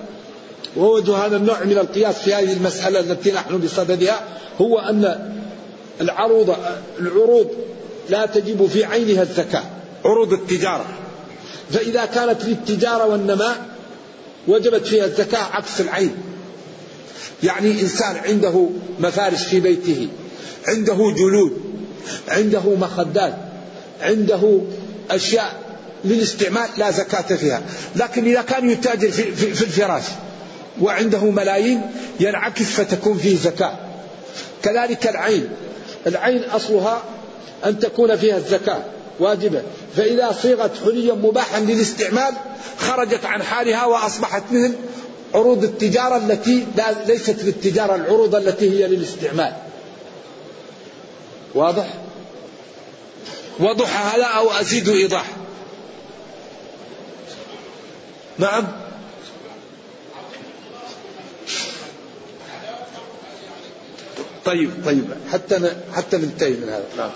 ووجه 0.78 1.16
هذا 1.16 1.38
النوع 1.38 1.64
من 1.64 1.78
القياس 1.78 2.16
في 2.16 2.34
هذه 2.34 2.54
المسألة 2.54 3.00
التي 3.00 3.32
نحن 3.32 3.58
بصددها 3.58 4.22
هو 4.62 4.80
أن 4.80 5.32
العروض 6.02 6.56
العروض 7.00 7.48
لا 8.10 8.26
تجب 8.26 8.66
في 8.66 8.86
عينها 8.86 9.24
الزكاة. 9.24 9.64
عروض 10.06 10.34
التجارة. 10.34 10.86
فإذا 11.72 12.06
كانت 12.06 12.46
للتجارة 12.46 13.06
والنماء 13.06 13.66
وجبت 14.48 14.88
فيها 14.88 15.06
الزكاة 15.06 15.44
عكس 15.44 15.82
العين. 15.82 16.16
يعني 17.44 17.82
إنسان 17.82 18.16
عنده 18.16 18.70
مفارش 19.00 19.44
في 19.44 19.60
بيته 19.60 20.08
عنده 20.68 21.14
جلود 21.18 21.62
عنده 22.28 22.76
مخدات 22.80 23.36
عنده 24.02 24.62
أشياء 25.12 25.62
للاستعمال 26.06 26.70
لا 26.78 26.92
زكاة 26.92 27.36
فيها. 27.36 27.62
لكن 27.96 28.26
إذا 28.26 28.42
كان 28.42 28.70
يتاجر 28.70 29.12
في, 29.12 29.24
في, 29.24 29.54
في 29.54 29.62
الفراش 29.62 30.04
وعنده 30.82 31.20
ملايين 31.20 31.82
ينعكس 32.20 32.66
فتكون 32.66 33.18
فيه 33.18 33.36
زكاة. 33.38 33.76
كذلك 34.64 35.08
العين. 35.08 35.50
العين 36.08 36.44
أصلها 36.44 37.04
أن 37.66 37.80
تكون 37.80 38.16
فيها 38.16 38.38
الزكاة 38.38 38.84
واجبة. 39.20 39.62
فإذا 39.96 40.32
صيغت 40.42 40.72
حليا 40.86 41.14
مباحا 41.14 41.60
للاستعمال 41.60 42.34
خرجت 42.78 43.26
عن 43.26 43.44
حالها 43.44 43.86
وأصبحت 43.86 44.44
مثل 44.52 44.74
عروض 45.34 45.64
التجارة 45.64 46.18
التي 46.18 46.68
ليست 47.08 47.44
للتجارة 47.44 47.96
العروض 47.96 48.36
التي 48.36 48.70
هي 48.70 48.88
للاستعمال. 48.88 49.54
واضح؟ 51.56 51.88
وضح 53.60 54.14
هذا 54.14 54.26
أو 54.26 54.52
أزيد 54.52 54.90
إيضاح. 54.90 55.26
نعم؟ 58.38 58.68
طيب 64.46 64.70
طيب. 64.86 65.06
حتى 65.32 65.72
حتى 65.94 66.18
ننتهي 66.18 66.50
من 66.50 66.70
هذا. 66.70 66.86
نعم. 66.98 67.10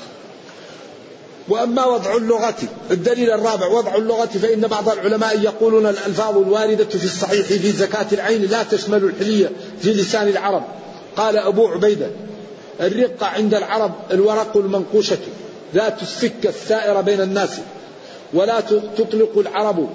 وأما 1.47 1.85
وضع 1.85 2.15
اللغة 2.15 2.55
الدليل 2.91 3.31
الرابع 3.31 3.67
وضع 3.67 3.95
اللغة 3.95 4.25
فإن 4.25 4.61
بعض 4.61 4.89
العلماء 4.89 5.41
يقولون 5.41 5.85
الألفاظ 5.85 6.37
الواردة 6.37 6.85
في 6.85 7.05
الصحيح 7.05 7.45
في 7.45 7.71
زكاة 7.71 8.05
العين 8.11 8.41
لا 8.41 8.63
تشمل 8.63 9.03
الحلية 9.03 9.51
في 9.81 9.93
لسان 9.93 10.27
العرب. 10.27 10.63
قال 11.17 11.37
أبو 11.37 11.67
عبيدة 11.67 12.09
الرقه 12.81 13.25
عند 13.25 13.53
العرب 13.53 13.91
الورق 14.11 14.57
المنقوشة 14.57 15.17
ذات 15.75 16.01
السكه 16.01 16.49
السائره 16.49 17.01
بين 17.01 17.21
الناس 17.21 17.49
ولا 18.33 18.59
تطلق 18.97 19.37
العرب 19.37 19.89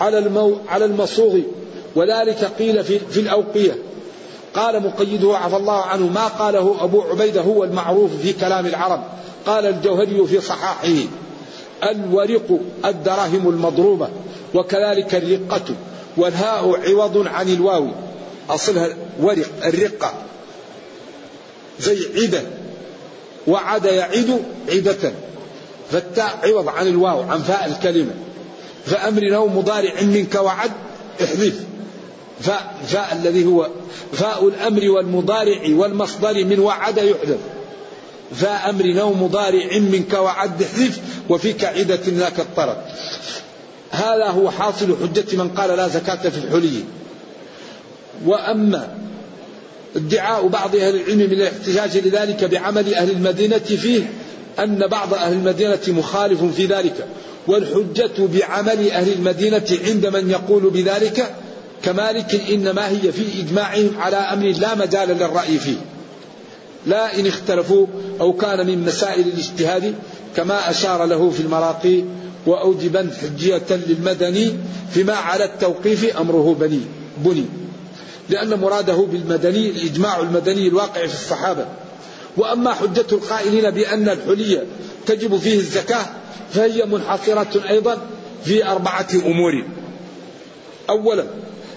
على 0.00 0.18
المو 0.18 0.56
على 0.68 0.84
المصوغ 0.84 1.38
وذلك 1.96 2.50
قيل 2.58 2.84
في, 2.84 2.98
في 2.98 3.20
الأوقية. 3.20 3.76
قال 4.54 4.82
مقيده 4.82 5.36
عفى 5.36 5.56
الله 5.56 5.82
عنه 5.82 6.06
ما 6.06 6.26
قاله 6.26 6.76
أبو 6.80 7.02
عبيدة 7.02 7.40
هو 7.40 7.64
المعروف 7.64 8.10
في 8.22 8.32
كلام 8.32 8.66
العرب. 8.66 9.02
قال 9.46 9.66
الجوهري 9.66 10.26
في 10.26 10.40
صحاحه 10.40 10.88
الورق 11.90 12.60
الدراهم 12.84 13.48
المضروبة 13.48 14.08
وكذلك 14.54 15.14
الرقة 15.14 15.74
والهاء 16.16 16.90
عوض 16.90 17.26
عن 17.28 17.48
الواو. 17.48 17.88
أصلها 18.50 18.96
ورق 19.20 19.46
الرقة. 19.64 20.12
زي 21.80 21.98
عدة 22.16 22.42
وعد 23.46 23.84
يعد 23.84 24.42
عدة 24.68 25.12
فالتاء 25.90 26.38
عوض 26.44 26.68
عن 26.68 26.86
الواو 26.86 27.22
عن 27.22 27.38
فاء 27.38 27.66
الكلمة. 27.66 28.12
فأمر 28.86 29.36
أو 29.36 29.48
مضارع 29.48 30.02
منك 30.02 30.34
وعد 30.34 30.70
احذف. 31.22 31.73
فاء 32.44 32.74
فاء 32.86 33.18
الذي 33.22 33.46
هو 33.46 33.68
فاء 34.12 34.48
الأمر 34.48 34.90
والمضارع 34.90 35.60
والمصدر 35.68 36.44
من 36.44 36.60
وعد 36.60 36.98
يحذف. 36.98 37.38
فاء 38.34 38.70
أمر 38.70 39.00
أو 39.00 39.14
مضارع 39.14 39.78
منك 39.78 40.12
وعد 40.12 40.62
احذف 40.62 41.00
وفي 41.28 41.52
كعدة 41.52 42.00
ذاك 42.06 42.40
الطرف 42.40 42.76
هذا 43.90 44.26
هو 44.26 44.50
حاصل 44.50 44.96
حجة 45.02 45.36
من 45.36 45.48
قال 45.48 45.76
لا 45.76 45.88
زكاة 45.88 46.28
في 46.28 46.38
الحلي. 46.38 46.84
وأما 48.26 48.88
ادعاء 49.96 50.46
بعض 50.46 50.76
أهل 50.76 50.94
العلم 50.94 51.18
من 51.18 51.32
الاحتجاج 51.32 51.98
لذلك 51.98 52.44
بعمل 52.44 52.94
أهل 52.94 53.10
المدينة 53.10 53.58
فيه 53.58 54.12
أن 54.58 54.86
بعض 54.86 55.14
أهل 55.14 55.32
المدينة 55.32 55.80
مخالف 55.88 56.44
في 56.44 56.66
ذلك. 56.66 57.06
والحجة 57.46 58.12
بعمل 58.18 58.90
أهل 58.90 59.12
المدينة 59.12 59.66
عند 59.86 60.06
من 60.06 60.30
يقول 60.30 60.70
بذلك 60.70 61.34
كمالك 61.84 62.34
إنما 62.50 62.88
هي 62.88 63.12
في 63.12 63.40
إجماعهم 63.40 63.90
على 63.98 64.16
أمر 64.16 64.46
لا 64.46 64.74
مجال 64.74 65.08
للرأي 65.08 65.58
فيه. 65.58 65.76
لا 66.86 67.20
إن 67.20 67.26
اختلفوا 67.26 67.86
أو 68.20 68.32
كان 68.32 68.66
من 68.66 68.84
مسائل 68.84 69.26
الاجتهاد 69.26 69.94
كما 70.36 70.70
أشار 70.70 71.04
له 71.04 71.30
في 71.30 71.40
المراقي 71.40 72.02
وأوجبا 72.46 73.10
حجية 73.22 73.66
للمدني 73.70 74.54
فيما 74.94 75.14
على 75.14 75.44
التوقيف 75.44 76.16
أمره 76.16 76.56
بني 76.60 76.80
بني. 77.24 77.44
لأن 78.30 78.60
مراده 78.60 78.96
بالمدني 78.96 79.70
الإجماع 79.70 80.20
المدني 80.20 80.68
الواقع 80.68 81.06
في 81.06 81.14
الصحابة. 81.14 81.66
وأما 82.36 82.72
حجة 82.72 83.06
القائلين 83.12 83.70
بأن 83.70 84.08
الحلية 84.08 84.64
تجب 85.06 85.36
فيه 85.36 85.56
الزكاة 85.56 86.06
فهي 86.52 86.84
منحصرة 86.84 87.68
أيضا 87.68 87.98
في 88.44 88.66
أربعة 88.66 89.08
أمور. 89.26 89.64
أولا 90.90 91.24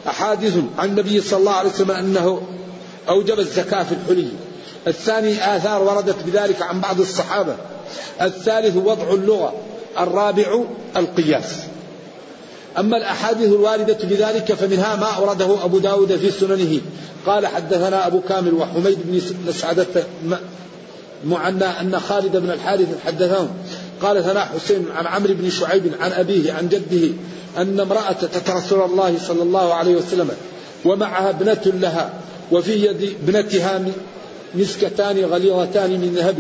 أحاديث 0.08 0.54
عن 0.78 0.90
النبي 0.90 1.22
صلى 1.22 1.40
الله 1.40 1.52
عليه 1.52 1.70
وسلم 1.70 1.92
أنه 1.92 2.42
أوجب 3.10 3.40
الزكاة 3.40 3.84
في 3.84 3.92
الحلي. 3.92 4.30
الثاني 4.88 5.56
آثار 5.56 5.84
وردت 5.84 6.16
بذلك 6.26 6.62
عن 6.62 6.82
بعض 6.82 7.00
الصحابة. 7.00 7.56
الثالث 8.22 8.76
وضع 8.76 9.14
اللغة. 9.14 9.54
الرابع 10.00 10.64
القياس. 10.98 11.54
أما 12.78 12.98
الأحاديث 12.98 13.48
الواردة 13.48 13.98
بذلك 14.04 14.54
فمنها 14.54 14.96
ما 14.96 15.08
أورده 15.08 15.64
أبو 15.64 15.80
داود 15.80 16.16
في 16.16 16.32
سننه. 16.32 16.82
قال 17.26 17.48
حدثنا 17.48 18.08
أبو 18.08 18.22
كامل 18.22 18.54
وحميد 18.54 18.98
بن 19.06 19.22
مسعدة 19.48 20.04
معنى 21.26 21.66
أن 21.66 22.00
خالد 22.00 22.38
بن 22.38 22.52
الحارث 22.52 22.88
حدثهم. 23.06 23.50
قال 24.02 24.24
ثناء 24.24 24.50
حسين 24.56 24.86
عن 24.96 25.06
عمرو 25.06 25.34
بن 25.34 25.50
شعيب 25.50 25.92
عن 26.00 26.12
أبيه 26.12 26.54
عن 26.54 26.70
جده 26.70 27.14
أن 27.58 27.80
امرأة 27.80 28.12
تتى 28.12 28.52
رسول 28.52 28.82
الله 28.82 29.18
صلى 29.28 29.44
الله 29.44 29.74
عليه 29.74 29.96
وسلم 29.96 30.30
ومعها 30.86 31.30
ابنة 31.30 31.62
لها 31.66 32.14
وفي 32.52 32.86
يد 32.86 33.16
ابنتها 33.24 33.82
مسكتان 34.56 35.26
غليظتان 35.26 35.90
من 35.90 36.14
ذهب. 36.16 36.36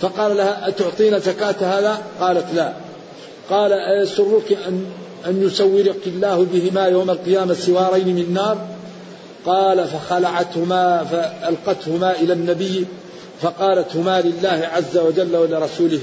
فقال 0.00 0.36
لها 0.36 0.68
أتعطين 0.68 1.20
زكاة 1.20 1.78
هذا؟ 1.78 2.02
قالت 2.20 2.46
لا. 2.54 2.72
قال 3.50 3.72
أيسرك 3.72 4.58
أن 4.68 4.84
أن 5.26 5.42
يسورك 5.42 6.06
الله 6.06 6.46
بهما 6.52 6.86
يوم 6.86 7.10
القيامة 7.10 7.54
سوارين 7.54 8.06
من 8.06 8.34
نار؟ 8.34 8.58
قال 9.46 9.88
فخلعتهما 9.88 11.04
فألقتهما 11.04 12.12
إلى 12.12 12.32
النبي 12.32 12.84
فقالت 13.42 13.96
هما 13.96 14.20
لله 14.20 14.68
عز 14.72 14.98
وجل 14.98 15.36
ولرسوله. 15.36 16.02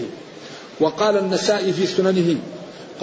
وقال 0.79 1.17
النسائي 1.17 1.73
في 1.73 1.85
سننه 1.85 2.35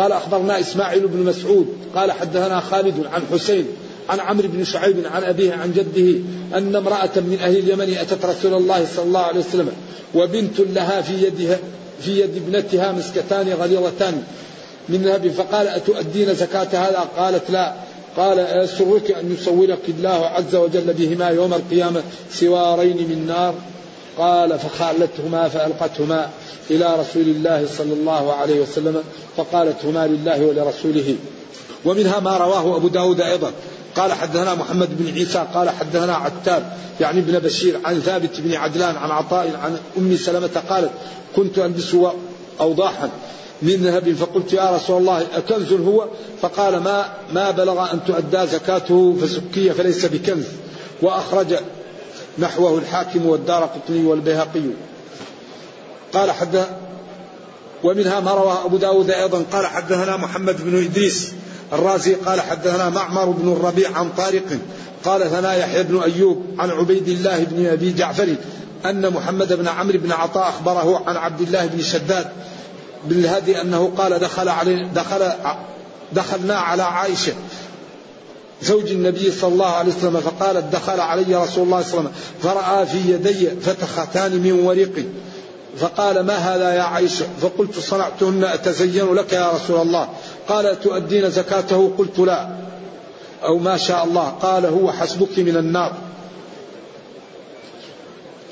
قال 0.01 0.13
أخبرنا 0.13 0.61
إسماعيل 0.61 1.09
بن 1.09 1.19
مسعود 1.19 1.67
قال 1.95 2.13
حدثنا 2.13 2.61
خالد 2.61 3.07
عن 3.13 3.23
حسين 3.33 3.67
عن 4.09 4.21
عمرو 4.21 4.49
بن 4.49 4.65
شعيب 4.65 4.97
عن 5.07 5.25
أبيه 5.25 5.53
عن 5.53 5.73
جده 5.73 6.19
أن 6.59 6.77
امرأة 6.77 7.11
من 7.17 7.39
أهل 7.43 7.57
اليمن 7.57 7.97
أتت 7.99 8.25
رسول 8.25 8.55
الله 8.55 8.87
صلى 8.97 9.05
الله 9.05 9.21
عليه 9.21 9.41
وسلم 9.41 9.73
وبنت 10.15 10.61
لها 10.61 11.01
في 11.01 11.25
يدها 11.25 11.59
في 12.01 12.21
يد 12.21 12.37
ابنتها 12.37 12.93
مسكتان 12.93 13.49
غليظتان 13.49 14.23
من 14.89 15.03
ذهب 15.03 15.29
فقال 15.29 15.69
أتؤدين 15.69 16.35
زكاة 16.35 16.69
هذا؟ 16.73 17.09
قالت 17.17 17.51
لا. 17.51 17.75
قال 18.17 18.39
أيسرك 18.39 19.11
أن 19.11 19.37
يسولك 19.41 19.79
الله 19.89 20.27
عز 20.27 20.55
وجل 20.55 20.95
بهما 20.95 21.29
يوم 21.29 21.55
القيامة 21.55 22.03
سوارين 22.33 22.97
من 22.97 23.27
نار. 23.27 23.55
قال 24.21 24.59
فخالتهما 24.59 25.49
فألقتهما 25.49 26.31
إلى 26.71 26.97
رسول 27.01 27.23
الله 27.23 27.67
صلى 27.79 27.93
الله 27.93 28.33
عليه 28.33 28.61
وسلم 28.61 29.03
فقالت 29.37 29.85
هما 29.85 30.07
لله 30.07 30.47
ولرسوله. 30.47 31.17
ومنها 31.85 32.21
ما 32.21 32.37
رواه 32.37 32.77
أبو 32.77 32.89
داود 32.89 33.21
أيضا. 33.21 33.53
قال 33.97 34.13
حدثنا 34.13 34.55
محمد 34.55 34.89
بن 34.99 35.13
عيسى 35.15 35.47
قال 35.55 35.71
حدثنا 35.71 36.15
عتاب 36.15 36.77
يعني 37.01 37.21
ابن 37.21 37.39
بشير 37.39 37.79
عن 37.85 38.01
ثابت 38.01 38.41
بن 38.41 38.55
عدلان 38.55 38.97
عن 38.97 39.11
عطاء 39.11 39.61
عن 39.63 39.79
أم 39.99 40.17
سلمة 40.17 40.63
قالت 40.69 40.91
كنت 41.37 41.59
ألبس 41.59 41.97
أوضاحا 42.61 43.11
من 43.63 43.75
ذهب 43.75 44.13
فقلت 44.13 44.53
يا 44.53 44.77
رسول 44.77 45.01
الله 45.01 45.27
أكنز 45.37 45.73
هو؟ 45.73 46.05
فقال 46.43 46.77
ما 46.77 47.05
ما 47.33 47.51
بلغ 47.51 47.93
أن 47.93 48.01
تؤدى 48.07 48.47
زكاته 48.47 49.17
فسكي 49.23 49.71
فليس 49.71 50.07
بكنز. 50.07 50.45
وأخرج 51.03 51.55
نحوه 52.39 52.79
الحاكم 52.79 53.27
والدار 53.27 53.65
قطني 53.65 54.05
والبيهقي. 54.05 54.71
قال 56.13 56.31
حد 56.31 56.67
ومنها 57.85 58.21
ما 58.21 58.31
رواه 58.31 58.65
أبو 58.65 58.77
داود 58.77 59.11
أيضا 59.11 59.45
قال 59.53 59.67
حدثنا 59.67 60.17
محمد 60.17 60.65
بن 60.65 60.85
إدريس 60.85 61.33
الرازي 61.73 62.15
قال 62.15 62.41
حدثنا 62.41 62.91
معمر 62.91 63.25
بن 63.25 63.53
الربيع 63.53 63.99
عن 63.99 64.11
طارق 64.17 64.59
قال 65.05 65.31
ثنا 65.31 65.55
يحيى 65.55 65.83
بن 65.83 66.03
أيوب 66.03 66.43
عن 66.59 66.71
عبيد 66.71 67.09
الله 67.09 67.45
بن 67.45 67.67
أبي 67.67 67.93
جعفر 67.93 68.37
أن 68.87 69.13
محمد 69.13 69.53
بن 69.53 69.69
عمرو 69.69 69.99
بن 69.99 70.13
عطاء 70.13 70.49
أخبره 70.49 71.03
عن 71.07 71.17
عبد 71.17 71.41
الله 71.41 71.67
بن 71.67 71.83
شداد 71.83 72.27
بن 73.05 73.19
الهادي 73.19 73.61
أنه 73.61 73.93
قال 73.99 74.19
دخل 74.19 74.49
علي 74.49 74.89
دخل 74.95 75.33
دخلنا 76.13 76.55
على 76.55 76.83
عائشة 76.83 77.33
زوج 78.63 78.91
النبي 78.91 79.31
صلى 79.31 79.53
الله 79.53 79.67
عليه 79.67 79.93
وسلم 79.93 80.21
فقالت 80.21 80.65
دخل 80.73 81.01
علي 81.01 81.35
رسول 81.35 81.65
الله 81.65 81.83
صلى 81.83 82.01
الله 82.01 82.11
عليه 82.11 82.11
وسلم 82.11 82.13
فرأى 82.43 82.87
في 82.87 83.13
يدي 83.13 83.51
فتختان 83.51 84.33
من 84.33 84.53
ورق. 84.53 85.05
فقال 85.79 86.21
ما 86.21 86.37
هذا 86.37 86.75
يا 86.75 86.83
عائشة؟ 86.83 87.27
فقلت 87.43 87.79
صنعتهن 87.79 88.45
أتزين 88.45 89.15
لك 89.15 89.33
يا 89.33 89.51
رسول 89.51 89.81
الله. 89.81 90.09
قال 90.49 90.81
تؤدين 90.81 91.31
زكاته؟ 91.31 91.93
قلت 91.99 92.19
لا. 92.19 92.49
أو 93.45 93.59
ما 93.59 93.77
شاء 93.77 94.05
الله. 94.05 94.29
قال 94.29 94.67
هو 94.67 94.93
حسبك 94.93 95.39
من 95.39 95.57
النار. 95.57 95.93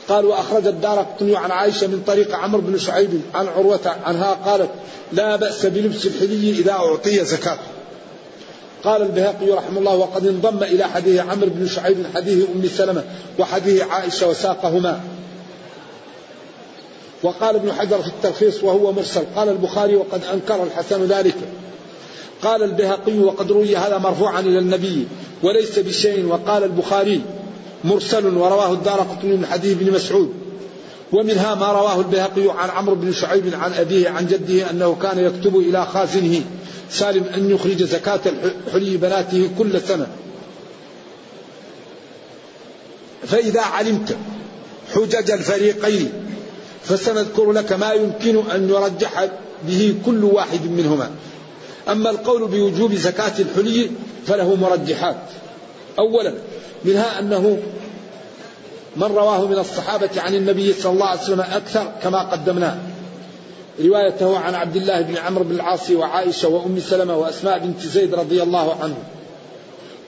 قال 0.08 0.24
وأخرج 0.24 0.66
الدار 0.66 0.98
قطني 0.98 1.36
عن 1.36 1.50
عائشة 1.50 1.86
من 1.86 2.02
طريق 2.06 2.36
عمرو 2.36 2.60
بن 2.60 2.78
شعيب 2.78 3.20
عن 3.34 3.46
عروة 3.48 3.96
عنها 4.04 4.32
قالت 4.44 4.70
لا 5.12 5.36
بأس 5.36 5.66
بلبس 5.66 6.06
الحلي 6.06 6.50
إذا 6.50 6.72
أعطي 6.72 7.24
زكاة 7.24 7.58
قال 8.88 9.02
البهقي 9.02 9.50
رحمه 9.50 9.78
الله 9.78 9.96
وقد 9.96 10.26
انضم 10.26 10.62
إلى 10.62 10.84
حديث 10.84 11.20
عمرو 11.20 11.50
بن 11.50 11.68
شعيب 11.68 11.96
حديث 12.14 12.46
أم 12.54 12.68
سلمة 12.76 13.04
وحديث 13.38 13.82
عائشة 13.82 14.28
وساقهما. 14.28 15.00
وقال 17.22 17.56
ابن 17.56 17.72
حجر 17.72 18.02
في 18.02 18.08
التلخيص 18.08 18.64
وهو 18.64 18.92
مرسل 18.92 19.22
قال 19.36 19.48
البخاري 19.48 19.96
وقد 19.96 20.20
أنكر 20.32 20.62
الحسن 20.62 21.04
ذلك. 21.04 21.36
قال 22.42 22.62
البهقي 22.62 23.18
وقد 23.18 23.52
روي 23.52 23.76
هذا 23.76 23.98
مرفوعا 23.98 24.40
إلى 24.40 24.58
النبي 24.58 25.08
وليس 25.42 25.78
بشيء. 25.78 26.26
وقال 26.26 26.64
البخاري 26.64 27.22
مرسل 27.84 28.36
ورواه 28.36 28.72
الدار 28.72 29.00
قطني 29.00 29.36
من 29.36 29.46
حديث 29.46 29.76
ابن 29.76 29.92
مسعود. 29.92 30.34
ومنها 31.12 31.54
ما 31.54 31.72
رواه 31.72 32.00
البيهقي 32.00 32.62
عن 32.62 32.70
عمرو 32.70 32.94
بن 32.94 33.12
شعيب 33.12 33.54
عن 33.54 33.72
أبيه 33.72 34.08
عن 34.08 34.26
جده 34.26 34.70
أنه 34.70 34.96
كان 35.02 35.18
يكتب 35.18 35.56
إلى 35.56 35.86
خازنه 35.86 36.42
سالم 36.90 37.24
أن 37.34 37.50
يخرج 37.50 37.82
زكاة 37.82 38.20
حلي 38.72 38.96
بناته 38.96 39.50
كل 39.58 39.80
سنة. 39.80 40.06
فإذا 43.26 43.60
علمت 43.60 44.16
حجج 44.94 45.30
الفريقين 45.30 46.12
فسنذكر 46.84 47.52
لك 47.52 47.72
ما 47.72 47.92
يمكن 47.92 48.50
أن 48.50 48.68
يرجح 48.68 49.28
به 49.68 49.94
كل 50.06 50.24
واحد 50.24 50.64
منهما. 50.64 51.10
أما 51.88 52.10
القول 52.10 52.48
بوجوب 52.48 52.94
زكاة 52.94 53.32
الحلي 53.38 53.90
فله 54.26 54.54
مرجحات. 54.54 55.16
أولا 55.98 56.34
منها 56.84 57.18
أنه 57.18 57.58
من 58.98 59.06
رواه 59.06 59.46
من 59.46 59.58
الصحابة 59.58 60.10
عن 60.16 60.34
النبي 60.34 60.72
صلى 60.72 60.92
الله 60.92 61.06
عليه 61.06 61.20
وسلم 61.20 61.40
أكثر 61.40 61.92
كما 62.02 62.22
قدمنا 62.22 62.78
روايته 63.80 64.38
عن 64.38 64.54
عبد 64.54 64.76
الله 64.76 65.00
بن 65.00 65.16
عمرو 65.16 65.44
بن 65.44 65.54
العاص 65.54 65.90
وعائشة 65.90 66.48
وأم 66.48 66.80
سلمة 66.80 67.16
وأسماء 67.16 67.58
بنت 67.58 67.80
زيد 67.80 68.14
رضي 68.14 68.42
الله 68.42 68.76
عنه. 68.82 68.96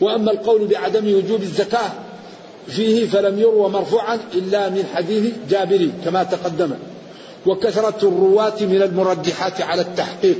وأما 0.00 0.32
القول 0.32 0.66
بعدم 0.66 1.14
وجوب 1.14 1.42
الزكاة 1.42 1.90
فيه 2.68 3.06
فلم 3.06 3.38
يروى 3.38 3.68
مرفوعا 3.68 4.18
إلا 4.34 4.68
من 4.68 4.84
حديث 4.94 5.34
جابر 5.50 5.90
كما 6.04 6.22
تقدم. 6.22 6.70
وكثرة 7.46 7.98
الرواة 8.02 8.60
من 8.60 8.82
المرجحات 8.82 9.62
على 9.62 9.82
التحقيق 9.82 10.36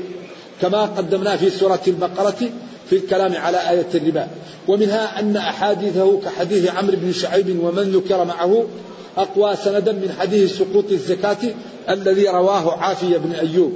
كما 0.63 0.83
قدمنا 0.83 1.37
في 1.37 1.51
سورة 1.51 1.81
البقرة 1.87 2.51
في 2.91 2.97
الكلام 2.97 3.37
على 3.37 3.71
آية 3.71 3.87
الربا. 3.95 4.29
ومنها 4.69 5.21
أن 5.21 5.37
أحاديثه 5.37 6.21
كحديث 6.21 6.71
عمرو 6.71 6.97
بن 6.97 7.13
شعيب 7.13 7.61
ومن 7.63 7.83
ذكر 7.83 8.25
معه 8.25 8.67
أقوى 9.17 9.57
سندا 9.57 9.93
من 9.93 10.15
حديث 10.21 10.59
سقوط 10.59 10.91
الزكاة 10.91 11.37
الذي 11.89 12.29
رواه 12.29 12.79
عافية 12.79 13.17
بن 13.17 13.33
أيوب. 13.33 13.73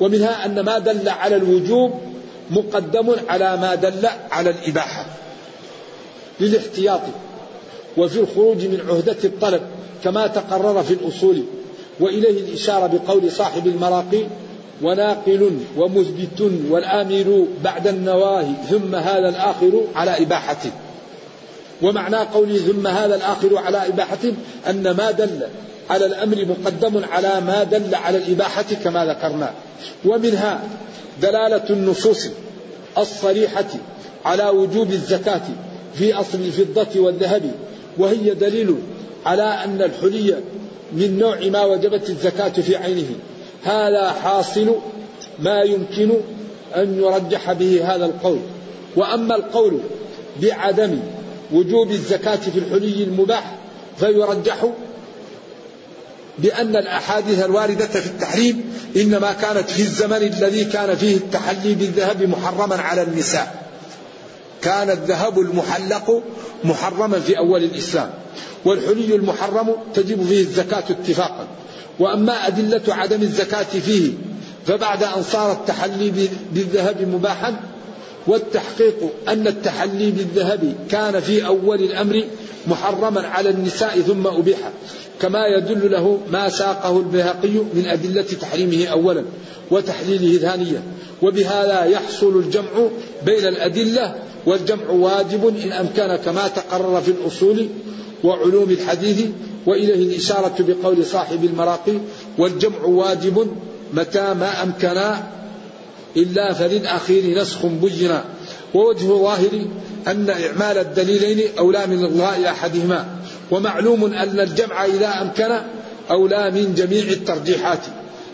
ومنها 0.00 0.46
أن 0.46 0.60
ما 0.60 0.78
دل 0.78 1.08
على 1.08 1.36
الوجوب 1.36 1.92
مقدم 2.50 3.10
على 3.28 3.56
ما 3.56 3.74
دل 3.74 4.08
على 4.30 4.50
الإباحة 4.50 5.06
للاحتياط 6.40 7.00
وفي 7.96 8.20
الخروج 8.20 8.64
من 8.64 8.80
عهدة 8.88 9.16
الطلب 9.24 9.62
كما 10.04 10.26
تقرر 10.26 10.82
في 10.82 10.94
الأصول. 10.94 11.42
وإليه 12.00 12.40
الإشارة 12.40 12.86
بقول 12.86 13.32
صاحب 13.32 13.66
المراقي 13.66 14.26
وناقل 14.82 15.50
ومثبت 15.76 16.52
والآمر 16.70 17.46
بعد 17.64 17.86
النواهي 17.86 18.52
ثم 18.70 18.94
هذا 18.94 19.28
الآخر 19.28 19.84
على 19.94 20.22
إباحته 20.22 20.70
ومعنى 21.82 22.16
قوله 22.16 22.58
ثم 22.58 22.86
هذا 22.86 23.14
الآخر 23.14 23.56
على 23.56 23.88
إباحته 23.88 24.34
أن 24.70 24.90
ما 24.90 25.10
دل 25.10 25.40
على 25.90 26.06
الأمر 26.06 26.44
مقدم 26.44 27.04
على 27.12 27.40
ما 27.40 27.64
دل 27.64 27.94
على 27.94 28.18
الإباحة 28.18 28.66
كما 28.84 29.06
ذكرنا. 29.06 29.52
ومنها 30.04 30.60
دلالة 31.22 31.70
النصوص 31.70 32.28
الصريحة 32.98 33.68
على 34.24 34.48
وجوب 34.48 34.90
الزكاة 34.90 35.40
في 35.94 36.14
أصل 36.14 36.38
الفضة 36.38 37.00
والذهب 37.00 37.50
وهي 37.98 38.34
دليل 38.34 38.74
على 39.26 39.42
أن 39.42 39.82
الحلي 39.82 40.34
من 40.92 41.18
نوع 41.18 41.38
ما 41.40 41.64
وجبت 41.64 42.10
الزكاة 42.10 42.48
في 42.48 42.76
عينه. 42.76 43.08
هذا 43.64 44.10
حاصل 44.10 44.76
ما 45.38 45.62
يمكن 45.62 46.10
أن 46.76 46.98
يرجح 46.98 47.52
به 47.52 47.94
هذا 47.94 48.04
القول. 48.06 48.38
وأما 48.96 49.36
القول 49.36 49.80
بعدم 50.42 50.98
وجوب 51.52 51.90
الزكاة 51.90 52.36
في 52.36 52.58
الحلي 52.58 53.04
المباح 53.04 53.54
فيرجح 53.98 54.66
بأن 56.38 56.76
الأحاديث 56.76 57.44
الواردة 57.44 57.86
في 57.86 58.06
التحريم 58.06 58.72
إنما 58.96 59.32
كانت 59.32 59.70
في 59.70 59.82
الزمن 59.82 60.16
الذي 60.16 60.64
كان 60.64 60.96
فيه 60.96 61.16
التحلي 61.16 61.74
بالذهب 61.74 62.22
محرما 62.22 62.76
على 62.76 63.02
النساء. 63.02 63.68
كان 64.62 64.90
الذهب 64.90 65.38
المحلق 65.38 66.22
محرما 66.64 67.20
في 67.20 67.38
أول 67.38 67.64
الإسلام 67.64 68.10
والحلي 68.64 69.14
المحرم 69.14 69.72
تجب 69.94 70.26
فيه 70.26 70.40
الزكاة 70.40 70.84
اتفاقا. 70.90 71.46
وأما 71.98 72.46
أدلة 72.46 72.82
عدم 72.88 73.22
الزكاة 73.22 73.62
فيه 73.62 74.12
فبعد 74.66 75.02
أن 75.02 75.22
صار 75.22 75.52
التحلي 75.52 76.12
بالذهب 76.52 77.08
مباحا 77.14 77.60
والتحقيق 78.26 78.94
أن 79.28 79.46
التحلي 79.46 80.10
بالذهب 80.10 80.74
كان 80.90 81.20
في 81.20 81.46
أول 81.46 81.80
الأمر 81.80 82.24
محرما 82.66 83.20
على 83.20 83.50
النساء 83.50 84.00
ثم 84.00 84.26
أبيح 84.26 84.58
كما 85.20 85.46
يدل 85.46 85.92
له 85.92 86.20
ما 86.32 86.48
ساقه 86.48 86.98
البيهقي 86.98 87.48
من 87.74 87.84
أدلة 87.86 88.22
تحريمه 88.22 88.86
أولا 88.86 89.24
وتحليله 89.70 90.38
ثانيا. 90.38 90.82
وبهذا 91.22 91.84
يحصل 91.84 92.38
الجمع 92.38 92.88
بين 93.26 93.46
الأدلة 93.46 94.14
والجمع 94.46 94.90
واجب 94.90 95.54
إن 95.64 95.72
أمكن 95.72 96.16
كما 96.24 96.48
تقرر 96.48 97.00
في 97.00 97.10
الأصول 97.10 97.68
وعلوم 98.24 98.70
الحديث 98.70 99.26
وإليه 99.66 99.94
الإشارة 99.94 100.54
بقول 100.58 101.04
صاحب 101.04 101.44
المراقي 101.44 101.98
والجمع 102.38 102.82
واجب 102.82 103.48
متى 103.92 104.34
ما 104.34 104.62
أمكنا 104.62 105.26
إلا 106.16 106.52
فللأخير 106.52 107.40
نسخ 107.40 107.66
بينا 107.66 108.24
ووجه 108.74 109.06
ظاهر 109.06 109.66
أن 110.08 110.30
إعمال 110.30 110.78
الدليلين 110.78 111.48
أولى 111.58 111.86
من 111.86 112.04
إلغاء 112.04 112.48
أحدهما 112.50 113.06
ومعلوم 113.50 114.04
أن 114.04 114.40
الجمع 114.40 114.84
إذا 114.84 115.22
أمكن 115.22 115.56
أولى 116.10 116.50
من 116.50 116.74
جميع 116.74 117.02
الترجيحات. 117.02 117.78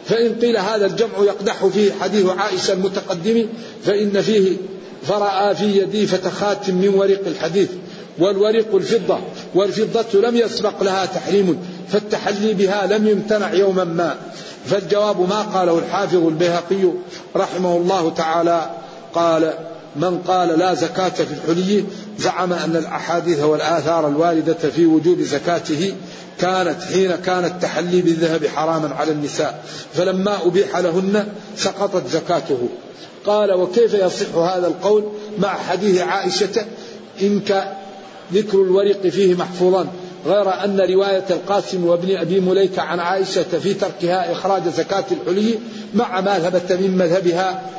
فإن 0.06 0.34
قيل 0.34 0.56
هذا 0.56 0.86
الجمع 0.86 1.18
يقدح 1.18 1.66
فيه 1.66 1.92
حديث 1.92 2.26
عائشة 2.26 2.72
المتقدم 2.72 3.46
فإن 3.84 4.22
فيه 4.22 4.56
فرأى 5.02 5.54
في 5.54 5.78
يدي 5.78 6.06
فتخات 6.06 6.70
من 6.70 6.88
ورق 6.88 7.20
الحديث 7.26 7.68
والورق 8.18 8.74
الفضة. 8.74 9.18
والفضة 9.54 10.20
لم 10.20 10.36
يسبق 10.36 10.82
لها 10.82 11.06
تحريم 11.06 11.58
فالتحلي 11.88 12.54
بها 12.54 12.86
لم 12.86 13.08
يمتنع 13.08 13.52
يوما 13.52 13.84
ما. 13.84 14.16
فالجواب 14.66 15.28
ما 15.28 15.42
قاله 15.42 15.78
الحافظ 15.78 16.26
البيهقي 16.26 16.92
رحمه 17.36 17.76
الله 17.76 18.10
تعالى 18.10 18.70
قال 19.14 19.52
من 19.96 20.18
قال 20.18 20.58
لا 20.58 20.74
زكاة 20.74 21.08
في 21.08 21.34
الحلي 21.34 21.84
زعم 22.18 22.52
أن 22.52 22.76
الأحاديث 22.76 23.40
والآثار 23.40 24.08
الواردة 24.08 24.54
في 24.54 24.86
وجوب 24.86 25.20
زكاته 25.20 25.94
كانت 26.40 26.82
حين 26.82 27.16
كان 27.16 27.44
التحلي 27.44 28.02
بالذهب 28.02 28.46
حراما 28.46 28.94
على 28.94 29.12
النساء 29.12 29.64
فلما 29.94 30.46
أبيح 30.46 30.76
لهن 30.78 31.26
سقطت 31.56 32.06
زكاته. 32.08 32.68
قال 33.26 33.52
وكيف 33.52 33.94
يصح 33.94 34.34
هذا 34.34 34.66
القول 34.66 35.04
مع 35.38 35.48
حديث 35.48 36.00
عائشة 36.00 36.64
إن 37.22 37.40
ذكر 38.32 38.62
الورق 38.62 39.06
فيه 39.06 39.34
محفوظا 39.34 39.86
غير 40.26 40.64
أن 40.64 40.80
رواية 40.80 41.24
القاسم 41.30 41.84
وابن 41.86 42.16
أبي 42.16 42.40
مليكة 42.40 42.82
عن 42.82 43.00
عائشة 43.00 43.42
في 43.42 43.74
تركها 43.74 44.32
إخراج 44.32 44.62
زكاة 44.68 45.04
الحلي 45.10 45.58
مع 45.94 46.20
ما 46.20 46.38
ثبت 46.38 46.72
من 46.72 46.98
مذهبها 46.98 47.70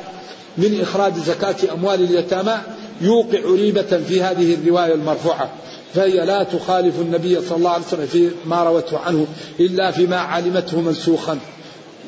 من 0.58 0.80
إخراج 0.80 1.12
زكاة 1.14 1.72
أموال 1.72 2.04
اليتامى 2.04 2.54
يوقع 3.00 3.38
ريبة 3.44 4.00
في 4.08 4.22
هذه 4.22 4.54
الرواية 4.54 4.94
المرفوعة. 4.94 5.50
فهي 5.94 6.26
لا 6.26 6.42
تخالف 6.42 7.00
النبي 7.00 7.40
صلى 7.40 7.58
الله 7.58 7.70
عليه 7.70 7.84
وسلم 7.84 8.06
في 8.06 8.30
ما 8.46 8.64
روته 8.64 8.98
عنه 8.98 9.26
إلا 9.60 9.90
فيما 9.90 10.16
علمته 10.16 10.80
منسوخا. 10.80 11.38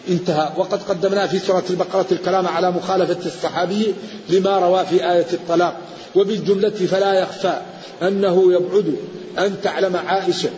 انتهى. 0.08 0.48
وقد 0.56 0.82
قدمنا 0.82 1.26
في 1.26 1.38
سورة 1.38 1.64
البقرة 1.70 2.06
الكلام 2.12 2.46
على 2.46 2.70
مخالفة 2.70 3.26
الصحابي 3.26 3.94
لما 4.28 4.58
روى 4.58 4.86
في 4.86 5.12
آية 5.12 5.26
الطلاق. 5.32 5.76
وبالجملة 6.18 6.70
فلا 6.70 7.14
يخفى 7.14 7.60
أنه 8.02 8.52
يبعد 8.52 8.94
أن 9.38 9.56
تعلم 9.62 9.96
عائشة 9.96 10.50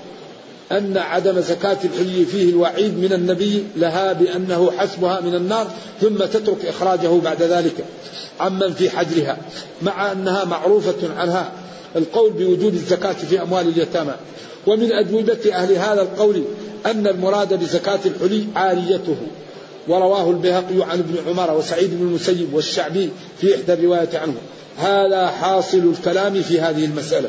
أن 0.72 0.96
عدم 0.96 1.40
زكاة 1.40 1.78
الحلي 1.84 2.24
فيه 2.24 2.50
الوعيد 2.50 2.98
من 2.98 3.12
النبي 3.12 3.64
لها 3.76 4.12
بأنه 4.12 4.70
حسبها 4.78 5.20
من 5.20 5.34
النار 5.34 5.70
ثم 6.00 6.16
تترك 6.16 6.66
إخراجه 6.66 7.20
بعد 7.24 7.42
ذلك 7.42 7.84
عمن 8.40 8.72
في 8.72 8.90
حجرها 8.90 9.38
مع 9.82 10.12
أنها 10.12 10.44
معروفة 10.44 11.14
عنها 11.16 11.52
القول 11.96 12.32
بوجود 12.32 12.74
الزكاة 12.74 13.12
في 13.12 13.42
أموال 13.42 13.68
اليتامى. 13.68 14.14
ومن 14.66 14.92
أجوبة 14.92 15.38
أهل 15.52 15.72
هذا 15.72 16.02
القول 16.02 16.42
أن 16.86 17.06
المراد 17.06 17.54
بزكاة 17.54 17.98
الحلي 18.06 18.46
عاريته. 18.56 19.16
ورواه 19.88 20.30
البيهقي 20.30 20.82
عن 20.90 20.98
ابن 20.98 21.16
عمر 21.28 21.56
وسعيد 21.58 21.90
بن 21.90 22.06
المسيب 22.06 22.54
والشعبي 22.54 23.10
في 23.40 23.54
إحدى 23.54 23.72
الرواية 23.72 24.18
عنه. 24.18 24.36
هذا 24.80 25.26
حاصل 25.26 25.78
الكلام 25.78 26.42
في 26.42 26.60
هذه 26.60 26.84
المسألة. 26.84 27.28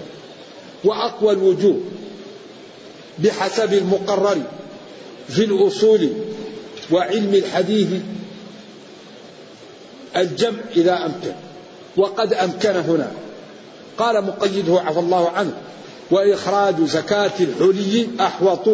وأقوى 0.84 1.34
الوجوه 1.34 1.80
بحسب 3.20 3.74
المقرر 3.74 4.38
في 5.30 5.44
الأصول 5.44 6.10
وعلم 6.92 7.34
الحديث 7.34 7.88
الجمع 10.16 10.60
إذا 10.76 11.06
أمكن. 11.06 11.34
وقد 11.98 12.34
أمكن 12.34 12.76
هنا. 12.76 13.12
قال 13.98 14.24
مقيده 14.26 14.80
عفى 14.80 15.00
الله 15.00 15.30
عنه 15.30 15.54
وإخراج 16.12 16.76
زكاة 16.86 17.32
الحلي 17.40 18.08
أحوط 18.20 18.70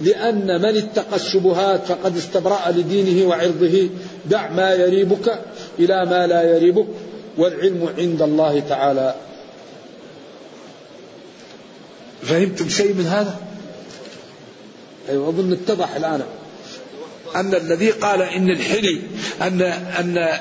لأن 0.00 0.62
من 0.62 0.76
اتقى 0.76 1.16
الشبهات 1.16 1.86
فقد 1.86 2.16
استبرأ 2.16 2.70
لدينه 2.70 3.28
وعرضه 3.28 3.88
دع 4.26 4.50
ما 4.50 4.74
يريبك 4.74 5.38
إلى 5.78 6.06
ما 6.06 6.26
لا 6.26 6.56
يريبك. 6.56 6.86
والعلم 7.38 7.94
عند 7.98 8.22
الله 8.22 8.60
تعالى. 8.60 9.14
فهمتم 12.22 12.68
شيء 12.68 12.94
من 12.94 13.06
هذا؟ 13.06 13.40
أيوة 15.08 15.28
أظن 15.28 15.52
اتضح 15.52 15.94
الآن. 15.94 16.22
أن 17.36 17.54
الذي 17.54 17.90
قال 17.90 18.22
إن 18.22 18.50
الحلي 18.50 19.02
أن 19.42 19.62
أن 19.62 20.38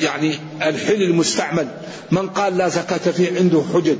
يعني 0.00 0.38
الحلي 0.62 1.04
المستعمل 1.04 1.68
من 2.10 2.28
قال 2.28 2.56
لا 2.58 2.68
زكاة 2.68 3.12
فيه 3.12 3.38
عنده 3.38 3.62
حجج 3.74 3.96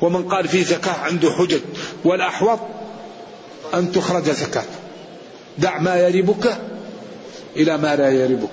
ومن 0.00 0.28
قال 0.28 0.48
فيه 0.48 0.64
زكاة 0.64 0.92
عنده 0.92 1.30
حجج. 1.30 1.60
والأحوط 2.04 2.58
أن 3.74 3.92
تخرج 3.92 4.30
زكاة. 4.30 4.64
دع 5.58 5.78
ما 5.78 5.96
يريبك 5.96 6.58
إلى 7.56 7.78
ما 7.78 7.96
لا 7.96 8.10
يريبك 8.10 8.50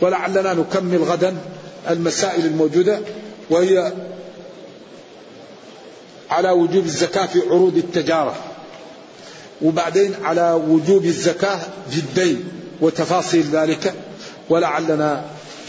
ولعلنا 0.00 0.54
نكمل 0.54 0.98
غدا. 0.98 1.36
المسائل 1.90 2.46
الموجودة 2.46 3.00
وهي 3.50 3.92
على 6.30 6.50
وجوب 6.50 6.84
الزكاة 6.84 7.26
في 7.26 7.40
عروض 7.50 7.76
التجارة 7.76 8.34
وبعدين 9.62 10.14
على 10.22 10.60
وجوب 10.68 11.04
الزكاة 11.04 11.58
في 11.90 11.98
الدين 11.98 12.44
وتفاصيل 12.80 13.42
ذلك 13.52 13.94
ولعلنا 14.48 15.24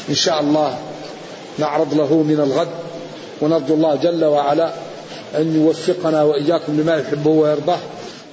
إن 0.10 0.16
شاء 0.16 0.40
الله 0.42 0.80
نعرض 1.60 1.94
له 1.94 2.24
من 2.24 2.40
الغد 2.40 2.68
ونرجو 3.42 3.74
الله 3.74 3.96
جل 3.96 4.26
وعلا 4.26 4.74
أن 5.36 5.56
يوفقنا 5.56 6.24
وإياكم 6.24 6.82
لما 6.82 6.96
يحبه 6.96 7.30
ويرضاه 7.30 7.80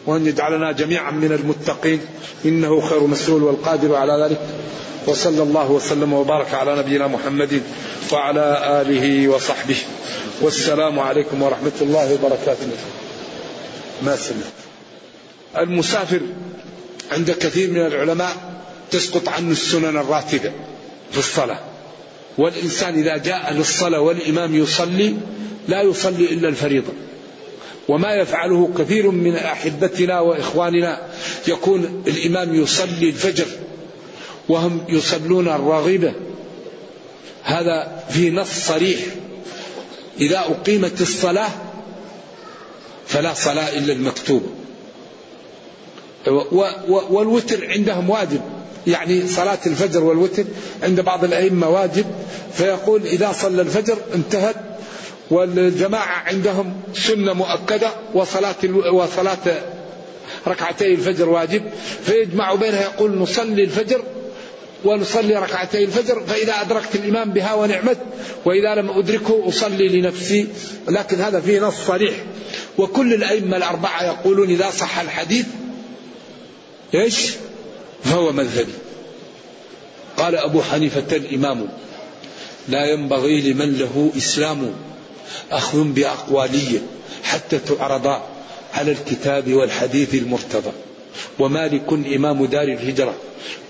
وأن 0.06 0.26
يجعلنا 0.26 0.72
جميعا 0.72 1.10
من 1.10 1.32
المتقين 1.32 2.00
إنه 2.44 2.80
خير 2.80 3.06
مسؤول 3.06 3.42
والقادر 3.42 3.94
على 3.94 4.24
ذلك. 4.24 4.40
وصلى 5.06 5.42
الله 5.42 5.70
وسلم 5.70 6.12
وبارك 6.12 6.54
على 6.54 6.76
نبينا 6.78 7.06
محمد 7.06 7.62
وعلى 8.12 8.80
آله 8.82 9.28
وصحبه. 9.28 9.76
والسلام 10.40 10.98
عليكم 10.98 11.42
ورحمة 11.42 11.72
الله 11.80 12.14
وبركاته. 12.14 12.68
ما 14.02 14.16
سمعت؟ 14.16 14.52
المسافر 15.58 16.20
عند 17.12 17.30
كثير 17.30 17.70
من 17.70 17.86
العلماء 17.86 18.36
تسقط 18.90 19.28
عنه 19.28 19.50
السنن 19.50 19.96
الراتبة 19.96 20.52
في 21.12 21.18
الصلاة. 21.18 21.60
والإنسان 22.38 22.94
إذا 22.94 23.16
جاء 23.16 23.52
للصلاة 23.52 24.00
والإمام 24.00 24.54
يصلي 24.54 25.16
لا 25.68 25.82
يصلي 25.82 26.24
إلا 26.24 26.48
الفريضة. 26.48 26.92
وما 27.88 28.14
يفعله 28.14 28.70
كثير 28.78 29.10
من 29.10 29.36
أحبتنا 29.36 30.20
وإخواننا 30.20 31.02
يكون 31.48 32.02
الإمام 32.06 32.54
يصلي 32.54 33.08
الفجر 33.08 33.46
وهم 34.48 34.84
يصلون 34.88 35.48
الراغبة 35.48 36.12
هذا 37.42 38.04
في 38.10 38.30
نص 38.30 38.48
صريح. 38.48 38.98
إذا 40.20 40.38
أقيمت 40.38 41.00
الصلاة 41.00 41.50
فلا 43.06 43.34
صلاة 43.34 43.78
إلا 43.78 43.92
المكتوبة 43.92 44.46
والوتر 47.10 47.70
عندهم 47.70 48.10
واجب. 48.10 48.40
يعني 48.86 49.26
صلاة 49.28 49.58
الفجر 49.66 50.04
والوتر 50.04 50.44
عند 50.82 51.00
بعض 51.00 51.24
الأئمة 51.24 51.68
واجب. 51.68 52.06
فيقول 52.52 53.02
إذا 53.02 53.32
صلى 53.32 53.62
الفجر 53.62 53.98
انتهت 54.14 54.56
والجماعة 55.30 56.22
عندهم 56.26 56.74
سنة 56.94 57.32
مؤكدة 57.32 57.90
وصلاة 58.14 58.56
وصلاة 58.92 59.62
ركعتي 60.46 60.94
الفجر 60.94 61.28
واجب. 61.28 61.62
فيجمع 62.04 62.54
بينها 62.54 62.82
يقول 62.82 63.18
نصلي 63.18 63.64
الفجر 63.64 64.02
ونصلي 64.84 65.36
ركعتي 65.36 65.84
الفجر 65.84 66.22
فإذا 66.26 66.60
أدركت 66.60 66.94
الإمام 66.94 67.30
بها 67.30 67.54
ونعمت 67.54 67.98
وإذا 68.44 68.74
لم 68.74 68.90
أدركه 68.90 69.48
أصلي 69.48 69.88
لنفسي. 69.88 70.48
لكن 70.88 71.20
هذا 71.20 71.40
فيه 71.40 71.60
نص 71.60 71.74
صريح. 71.86 72.14
وكل 72.78 73.14
الأئمة 73.14 73.56
الأربعة 73.56 74.04
يقولون 74.04 74.50
إذا 74.50 74.70
صح 74.70 74.98
الحديث 74.98 75.46
إيش؟ 76.94 77.30
فهو 78.04 78.32
مذهبي. 78.32 78.72
قال 80.16 80.36
أبو 80.36 80.62
حنيفة 80.62 81.16
الإمام 81.16 81.68
لا 82.68 82.84
ينبغي 82.84 83.52
لمن 83.52 83.78
له 83.78 84.10
إسلام 84.16 84.74
أخذ 85.50 85.84
بأقوالية 85.84 86.78
حتى 87.22 87.58
تعرض 87.58 88.06
على 88.74 88.92
الكتاب 88.92 89.52
والحديث 89.52 90.14
المرتضى. 90.14 90.72
ومالك 91.38 91.92
إمام 91.92 92.46
دار 92.46 92.68
الهجرة. 92.68 93.14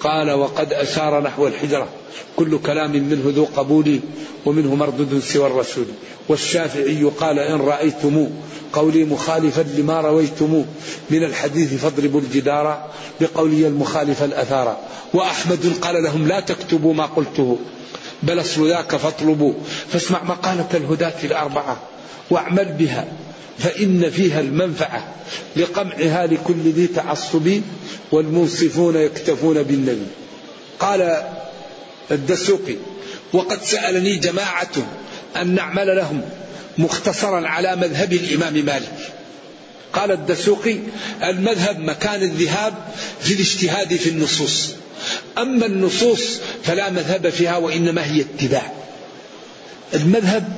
قال 0.04 0.30
وقد 0.30 0.72
أشار 0.72 1.22
نحو 1.22 1.46
الحجرة. 1.46 1.88
كل 2.36 2.58
كلام 2.58 2.90
منه 2.90 3.32
ذو 3.36 3.44
قبول 3.56 4.00
ومنه 4.46 4.74
مردود 4.74 5.18
سوى 5.18 5.46
الرسول. 5.46 5.84
والشافعي 6.28 7.02
قال 7.20 7.38
إن 7.38 7.60
رأيتم 7.60 8.30
قولي 8.72 9.04
مخالفا 9.04 9.60
لما 9.60 10.00
رويتم 10.00 10.64
من 11.10 11.24
الحديث 11.24 11.74
فاضربوا 11.74 12.20
الجدار 12.20 12.90
بقولي 13.20 13.66
المخالف 13.66 14.22
الأثار. 14.22 14.76
وأحمد 15.14 15.72
قال 15.82 16.02
لهم 16.02 16.28
لا 16.28 16.40
تكتبوا 16.40 16.94
ما 16.94 17.06
قلته 17.06 17.58
بل 18.22 18.40
أصل 18.40 18.68
ذاك 18.68 18.96
فاطلبوا. 18.96 19.52
فاسمع 19.88 20.24
مقالة 20.24 20.68
الهداة 20.74 21.24
الأربعة 21.24 21.76
واعمل 22.30 22.72
بها. 22.78 23.06
فإن 23.58 24.10
فيها 24.10 24.40
المنفعة 24.40 25.14
لقمعها 25.56 26.26
لكل 26.26 26.70
ذي 26.70 26.86
تعصب 26.86 27.60
والمنصفون 28.12 28.96
يكتفون 28.96 29.62
بالنبي. 29.62 30.06
قال 30.78 31.22
الدسوقي 32.10 32.76
وقد 33.32 33.62
سألني 33.62 34.16
جماعة 34.16 34.72
أن 35.36 35.54
نعمل 35.54 35.96
لهم 35.96 36.20
مختصرا 36.78 37.48
على 37.48 37.76
مذهب 37.76 38.12
الإمام 38.12 38.54
مالك. 38.64 39.12
قال 39.92 40.12
الدسوقي 40.12 40.78
المذهب 41.24 41.78
مكان 41.78 42.22
الذهاب 42.22 42.74
في 43.20 43.34
الاجتهاد 43.34 43.96
في 43.96 44.10
النصوص. 44.10 44.70
أما 45.38 45.66
النصوص 45.66 46.40
فلا 46.62 46.90
مذهب 46.90 47.28
فيها 47.28 47.56
وإنما 47.56 48.04
هي 48.04 48.20
اتباع. 48.20 48.72
المذهب 49.94 50.48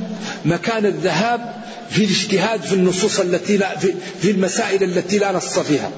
مكان 0.44 0.86
الذهاب 0.86 1.65
في 1.90 2.04
الاجتهاد 2.04 2.62
في 2.62 2.72
النصوص 2.72 3.20
التي 3.20 3.56
لا 3.56 3.78
في 4.22 4.30
المسائل 4.30 4.82
التي 4.82 5.18
لا 5.18 5.32
نص 5.32 5.58
فيها. 5.58 5.90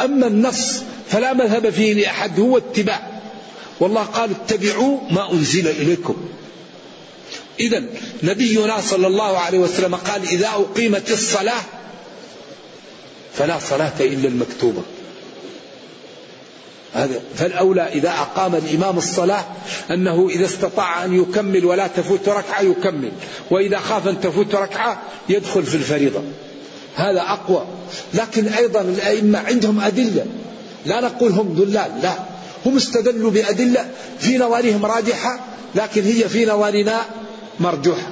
أما 0.00 0.26
النص 0.26 0.82
فلا 1.10 1.32
مذهب 1.32 1.70
فيه 1.70 1.94
لأحد 1.94 2.40
هو 2.40 2.58
اتباع. 2.58 3.20
والله 3.80 4.02
قال 4.02 4.30
اتبعوا 4.30 4.98
ما 5.10 5.32
أنزل 5.32 5.68
إليكم. 5.68 6.16
إذا 7.60 7.84
نبينا 8.22 8.80
صلى 8.80 9.06
الله 9.06 9.38
عليه 9.38 9.58
وسلم 9.58 9.94
قال 9.94 10.22
إذا 10.28 10.48
أقيمت 10.48 11.10
الصلاة 11.10 11.62
فلا 13.34 13.58
صلاة 13.58 13.92
إلا 14.00 14.28
المكتوبة. 14.28 14.82
هذا 16.94 17.20
فالأولى 17.36 17.82
إذا 17.82 18.08
أقام 18.08 18.54
الإمام 18.54 18.98
الصلاة 18.98 19.44
أنه 19.90 20.28
إذا 20.28 20.46
استطاع 20.46 21.04
أن 21.04 21.20
يكمل 21.20 21.64
ولا 21.64 21.86
تفوت 21.86 22.28
ركعة 22.28 22.60
يكمل. 22.60 23.12
وإذا 23.50 23.78
خاف 23.78 24.08
أن 24.08 24.20
تفوت 24.20 24.54
ركعة 24.54 25.02
يدخل 25.28 25.62
في 25.62 25.74
الفريضة. 25.74 26.20
هذا 26.94 27.20
أقوى. 27.20 27.64
لكن 28.14 28.48
أيضا 28.48 28.80
الأئمة 28.80 29.38
عندهم 29.38 29.80
أدلة. 29.80 30.26
لا 30.86 31.00
نقول 31.00 31.32
هم 31.32 31.54
ضلال 31.54 31.90
لا. 32.02 32.14
هم 32.66 32.76
استدلوا 32.76 33.30
بأدلة 33.30 33.90
في 34.18 34.38
نظرهم 34.38 34.86
راجحة 34.86 35.40
لكن 35.74 36.02
هي 36.02 36.28
في 36.28 36.46
نظرنا 36.46 37.00
مرجوحة. 37.60 38.10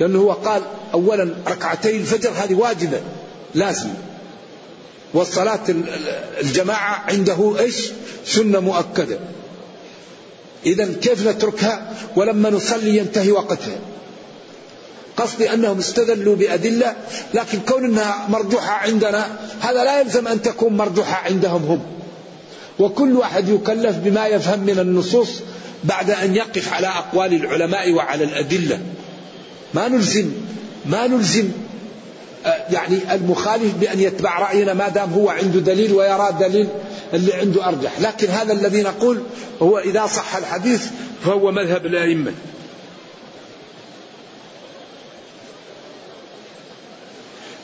لأنه 0.00 0.18
هو 0.18 0.32
قال 0.32 0.62
أولا 0.94 1.34
ركعتي 1.48 1.96
الفجر 1.96 2.30
هذه 2.30 2.54
واجبة 2.54 3.00
لازم. 3.54 3.90
والصلاة 5.14 5.60
الجماعة 6.40 7.04
عنده 7.08 7.58
إيش؟ 7.58 7.90
سنة 8.26 8.60
مؤكدة. 8.60 9.18
إذا 10.66 10.88
كيف 11.02 11.28
نتركها 11.28 11.92
ولما 12.16 12.50
نصلي 12.50 12.96
ينتهي 12.96 13.32
وقتها؟ 13.32 13.78
قصدي 15.16 15.54
أنهم 15.54 15.78
استدلوا 15.78 16.36
بأدلة 16.36 16.96
لكن 17.34 17.58
كون 17.68 17.84
أنها 17.84 18.26
مرجوحة 18.28 18.72
عندنا 18.72 19.26
هذا 19.60 19.84
لا 19.84 20.00
يلزم 20.00 20.28
أن 20.28 20.42
تكون 20.42 20.76
مرجوحة 20.76 21.24
عندهم 21.24 21.62
هم. 21.62 21.80
وكل 22.78 23.16
واحد 23.16 23.48
يكلف 23.48 23.96
بما 23.96 24.26
يفهم 24.26 24.60
من 24.60 24.78
النصوص 24.78 25.30
بعد 25.84 26.10
أن 26.10 26.34
يقف 26.34 26.72
على 26.72 26.86
أقوال 26.86 27.34
العلماء 27.34 27.92
وعلى 27.92 28.24
الأدلة. 28.24 28.80
ما 29.74 29.88
نلزم 29.88 30.30
ما 30.86 31.06
نلزم 31.06 31.48
آه، 32.46 32.64
يعني 32.72 32.98
المخالف 33.12 33.74
بأن 33.74 34.00
يتبع 34.00 34.38
رأينا 34.38 34.74
ما 34.74 34.88
دام 34.88 35.12
هو 35.12 35.28
عنده 35.28 35.60
دليل 35.60 35.92
ويرى 35.92 36.36
دليل. 36.40 36.68
اللي 37.14 37.34
عنده 37.34 37.68
أرجح. 37.68 38.00
لكن 38.00 38.28
هذا 38.28 38.52
الذي 38.52 38.82
نقول 38.82 39.22
هو 39.62 39.78
إذا 39.78 40.06
صح 40.06 40.36
الحديث 40.36 40.86
فهو 41.24 41.52
مذهب 41.52 41.86
الأئمة 41.86 42.32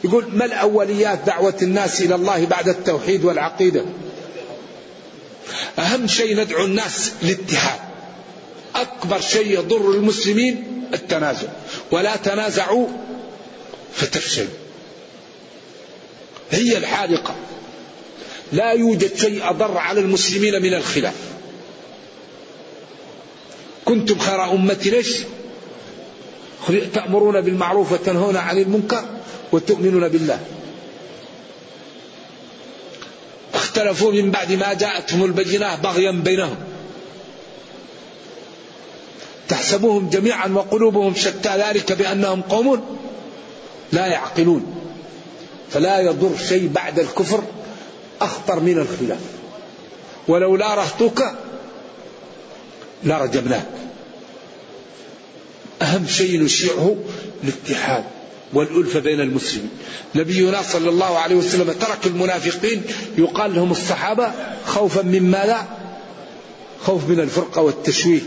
يقول 0.05 0.37
ما 0.37 0.45
الأوليات 0.45 1.19
دعوة 1.27 1.55
الناس 1.63 2.01
إلى 2.01 2.15
الله 2.15 2.47
بعد 2.47 2.69
التوحيد 2.69 3.25
والعقيدة؟ 3.25 3.85
أهم 5.79 6.07
شيء 6.07 6.41
ندعو 6.41 6.65
الناس 6.65 7.13
للاتحاد. 7.23 7.81
أكبر 8.75 9.21
شيء 9.21 9.47
يضر 9.59 9.91
المسلمين 9.91 10.85
التنازع. 10.95 11.49
ولا 11.91 12.17
تنازعوا 12.17 12.89
فتفشلوا. 13.95 14.49
هي 16.51 16.79
الحالقة. 16.79 17.35
لا 18.53 18.73
يوجد 18.73 19.17
شيء 19.17 19.51
أضر 19.51 19.79
على 19.79 20.01
المسلمين 20.01 20.63
من 20.63 20.75
الخلاف. 20.75 21.15
كنتم 23.85 24.19
خير 24.19 24.45
أمة 24.53 24.79
ليش؟ 24.85 25.17
تأمرون 26.95 27.41
بالمعروف 27.41 27.93
وتنهون 27.93 28.37
عن 28.37 28.59
المنكر 28.59 29.05
وتؤمنون 29.53 30.09
بالله. 30.09 30.41
اختلفوا 33.55 34.13
من 34.13 34.31
بعد 34.31 34.53
ما 34.53 34.75
جاءتهم 34.75 35.25
البينات 35.25 35.81
بغيا 35.81 36.11
بينهم. 36.11 36.57
تحسبوهم 39.49 40.11
جميعا 40.11 40.49
وقلوبهم 40.49 41.15
شتى 41.15 41.57
ذلك 41.57 41.93
بأنهم 41.93 42.43
قوم 42.43 42.99
لا 43.93 44.07
يعقلون. 44.07 44.75
فلا 45.71 46.01
يضر 46.01 46.37
شيء 46.49 46.69
بعد 46.69 46.99
الكفر 46.99 47.45
أخطر 48.25 48.61
من 48.61 48.79
الخلاف. 48.79 49.21
ولولا 50.29 50.75
رهطك 50.75 51.35
لرجمناك 53.05 53.67
أهم 55.83 56.07
شيء 56.07 56.43
نشيعه 56.43 56.97
الاتحاد 57.45 58.05
والألفة 58.53 59.01
بين 59.01 59.21
المسلمين. 59.21 59.71
نبينا 60.15 60.63
صلى 60.63 60.91
الله 60.91 61.19
عليه 61.19 61.35
وسلم 61.35 61.73
ترك 61.73 62.07
المنافقين 62.07 62.83
يقال 63.19 63.55
لهم 63.55 63.71
الصحابة 63.71 64.33
خوفا 64.67 65.03
من 65.03 65.31
ماذا؟ 65.31 65.67
خوف 66.85 67.09
من 67.09 67.21
الفرقة 67.21 67.63
والتشويه. 67.63 68.21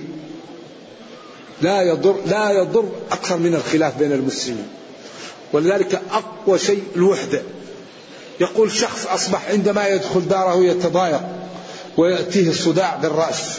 لا 1.62 1.82
يضر 1.82 2.16
لا 2.26 2.52
يضر 2.52 2.90
أكثر 3.12 3.38
من 3.38 3.56
الخلاف 3.56 3.98
بين 3.98 4.12
المسلمين. 4.12 4.68
ولذلك 5.54 6.02
أقوى 6.12 6.60
شيء 6.60 6.84
الوحدة. 6.96 7.42
يقول 8.40 8.72
شخص 8.72 9.06
أصبح 9.06 9.50
عندما 9.50 9.88
يدخل 9.88 10.28
داره 10.28 10.64
يتضايق 10.64 11.22
ويأتيه 11.98 12.50
الصداع 12.50 12.96
بالرأس. 12.96 13.58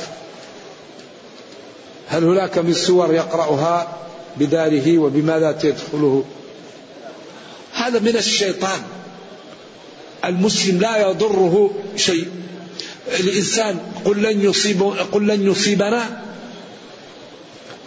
هل 2.08 2.24
هناك 2.24 2.58
من 2.58 2.74
سور 2.74 3.14
يقرأها 3.14 3.96
بداره 4.36 4.98
وبماذا 4.98 5.52
تدخله؟ 5.52 6.24
هذا 7.72 7.98
من 7.98 8.16
الشيطان. 8.16 8.80
المسلم 10.24 10.80
لا 10.80 11.10
يضره 11.10 11.70
شيء. 11.96 12.28
الإنسان 13.20 13.78
قل 14.04 14.22
لن 14.22 14.40
يصيب 14.44 14.82
قل 15.12 15.26
لن 15.26 15.46
يصيبنا 15.46 16.22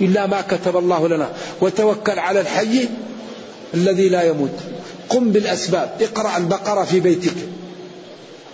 إلا 0.01 0.27
ما 0.27 0.41
كتب 0.41 0.77
الله 0.77 1.07
لنا. 1.07 1.29
وتوكل 1.61 2.19
على 2.19 2.41
الحي 2.41 2.89
الذي 3.73 4.09
لا 4.09 4.23
يموت. 4.23 4.59
قم 5.09 5.31
بالأسباب. 5.31 5.91
اقرأ 6.01 6.37
البقرة 6.37 6.83
في 6.83 6.99
بيتك. 6.99 7.35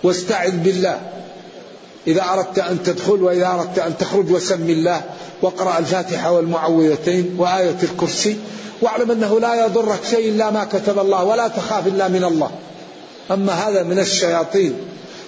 واستعذ 0.02 0.56
بالله. 0.56 1.00
إذا 2.06 2.22
أردت 2.22 2.58
أن 2.58 2.82
تدخل 2.82 3.22
وإذا 3.22 3.46
أردت 3.46 3.78
أن 3.78 3.98
تخرج 3.98 4.30
وسم 4.30 4.70
الله. 4.70 5.02
واقرأ 5.42 5.78
الفاتحة 5.78 6.32
والمعوذتين 6.32 7.34
وآية 7.38 7.76
الكرسي. 7.82 8.36
واعلم 8.82 9.10
أنه 9.10 9.40
لا 9.40 9.66
يضرك 9.66 9.98
شيء 10.10 10.28
إلا 10.28 10.50
ما 10.50 10.64
كتب 10.64 10.98
الله 10.98 11.24
ولا 11.24 11.48
تخاف 11.48 11.86
إلا 11.86 12.08
من 12.08 12.24
الله. 12.24 12.50
أما 13.30 13.52
هذا 13.52 13.82
من 13.82 13.98
الشياطين. 13.98 14.74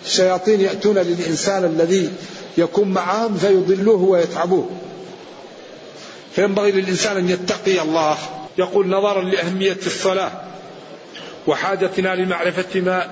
الشياطين 0.06 0.60
يأتون 0.60 0.98
للإنسان 0.98 1.64
الذي 1.64 2.10
يكون 2.58 2.88
معهم 2.88 3.36
فيضلوه 3.36 4.02
ويتعبوه. 4.02 4.66
فينبغي 6.32 6.72
للإنسان 6.72 7.16
أن 7.16 7.30
يتقي 7.30 7.82
الله. 7.82 8.16
يقول 8.58 8.88
نظرا 8.88 9.22
لأهمية 9.22 9.78
الصلاة. 9.86 10.32
وحاجتنا 11.48 12.14
لمعرفة 12.14 12.80
ما 12.80 13.06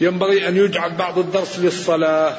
ينبغي 0.00 0.48
أن 0.48 0.56
يجعل 0.56 0.94
بعض 0.94 1.18
الدرس 1.18 1.58
للصلاة 1.58 2.36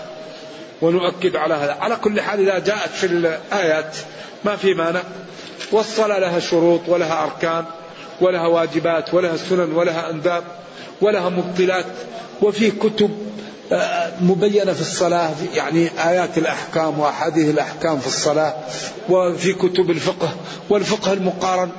ونؤكد 0.82 1.36
على 1.36 1.54
هذا. 1.54 1.72
على 1.72 1.96
كل 1.96 2.22
حال 2.22 2.40
إذا 2.50 2.60
جاءت 2.60 2.90
في 2.90 3.06
الآيات 3.06 3.98
ما 4.46 4.56
في 4.56 4.74
مانع. 4.74 5.02
والصلاة 5.72 6.20
لها 6.20 6.40
شروط 6.40 6.82
ولها 6.88 7.24
أركان 7.24 7.66
ولها 8.22 8.48
واجبات 8.48 9.14
ولها 9.14 9.38
سنن 9.38 9.72
ولها 9.72 10.10
أنداب 10.10 10.44
ولها 11.02 11.30
مبطلات. 11.30 11.86
وفي 12.42 12.72
كتب 12.72 13.30
آه، 13.72 14.12
مبينة 14.22 14.74
في 14.74 14.82
الصلاة 14.82 15.32
يعني 15.56 15.90
آيات 16.10 16.38
الأحكام 16.38 17.00
وأحاديث 17.00 17.50
الأحكام 17.50 18.00
في 18.00 18.08
الصلاة. 18.08 18.56
وفي 19.10 19.54
كتب 19.54 19.90
الفقه 19.90 20.30
والفقه 20.70 21.14
المقارن. 21.14 21.70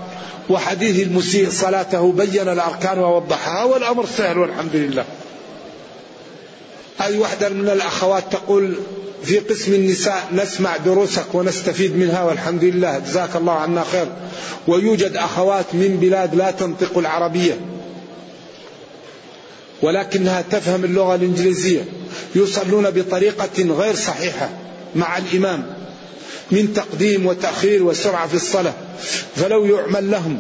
وحديث 0.49 1.07
المسيء 1.07 1.51
صلاته 1.51 2.13
بين 2.13 2.49
الأركان 2.49 2.99
ووضحها 2.99 3.65
والأمر 3.65 4.07
سهل 4.07 4.39
والحمد 4.39 4.77
لله. 4.77 5.05
هذه 6.99 7.19
واحدة 7.19 7.49
من 7.49 7.69
الأخوات 7.69 8.25
تقول 8.33 8.75
في 9.25 9.39
قسم 9.39 9.75
النساء 9.75 10.29
نسمع 10.33 10.77
دروسك 10.77 11.35
ونستفيد 11.35 11.97
منها 11.97 12.25
والحمد 12.25 12.65
لله 12.65 12.99
جزاك 12.99 13.37
الله 13.37 13.53
عنا 13.53 13.85
خير. 13.85 14.07
ويوجد 14.69 15.17
أخوات 15.17 15.67
من 15.73 15.99
بلاد 16.01 16.35
لا 16.35 16.51
تنطق 16.51 16.99
العربية 16.99 17.61
ولكنها 19.83 20.45
تفهم 20.51 20.85
اللغة 20.85 21.15
الإنجليزية 21.15 21.85
يصلون 22.35 22.91
بطريقة 22.91 23.63
غير 23.63 23.95
صحيحة 23.95 24.51
مع 24.95 25.19
الإمام. 25.19 25.80
من 26.51 26.75
تقديم 26.75 27.27
وتأخير 27.27 27.83
وسرعة 27.83 28.27
في 28.27 28.35
الصلاة. 28.35 28.75
فلو 29.37 29.65
يعمل 29.65 30.11
لهم 30.11 30.39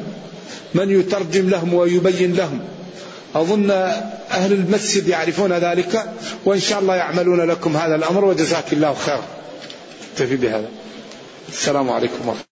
من 0.74 1.00
يترجم 1.00 1.48
لهم 1.48 1.74
ويبين 1.74 2.34
لهم. 2.34 2.60
أظن 3.34 3.70
أهل 4.30 4.52
المسجد 4.52 5.08
يعرفون 5.08 5.52
ذلك 5.52 6.12
وإن 6.44 6.60
شاء 6.60 6.80
الله 6.80 6.94
يعملون 6.94 7.40
لكم 7.40 7.76
هذا 7.76 7.94
الأمر 7.94 8.24
وجزاك 8.24 8.72
الله 8.72 8.94
خير 8.94 9.20
اكتفي 10.12 10.36
بهذا. 10.36 10.68
السلام 11.48 11.90
عليكم 11.90 12.28
ورحمة 12.28 12.49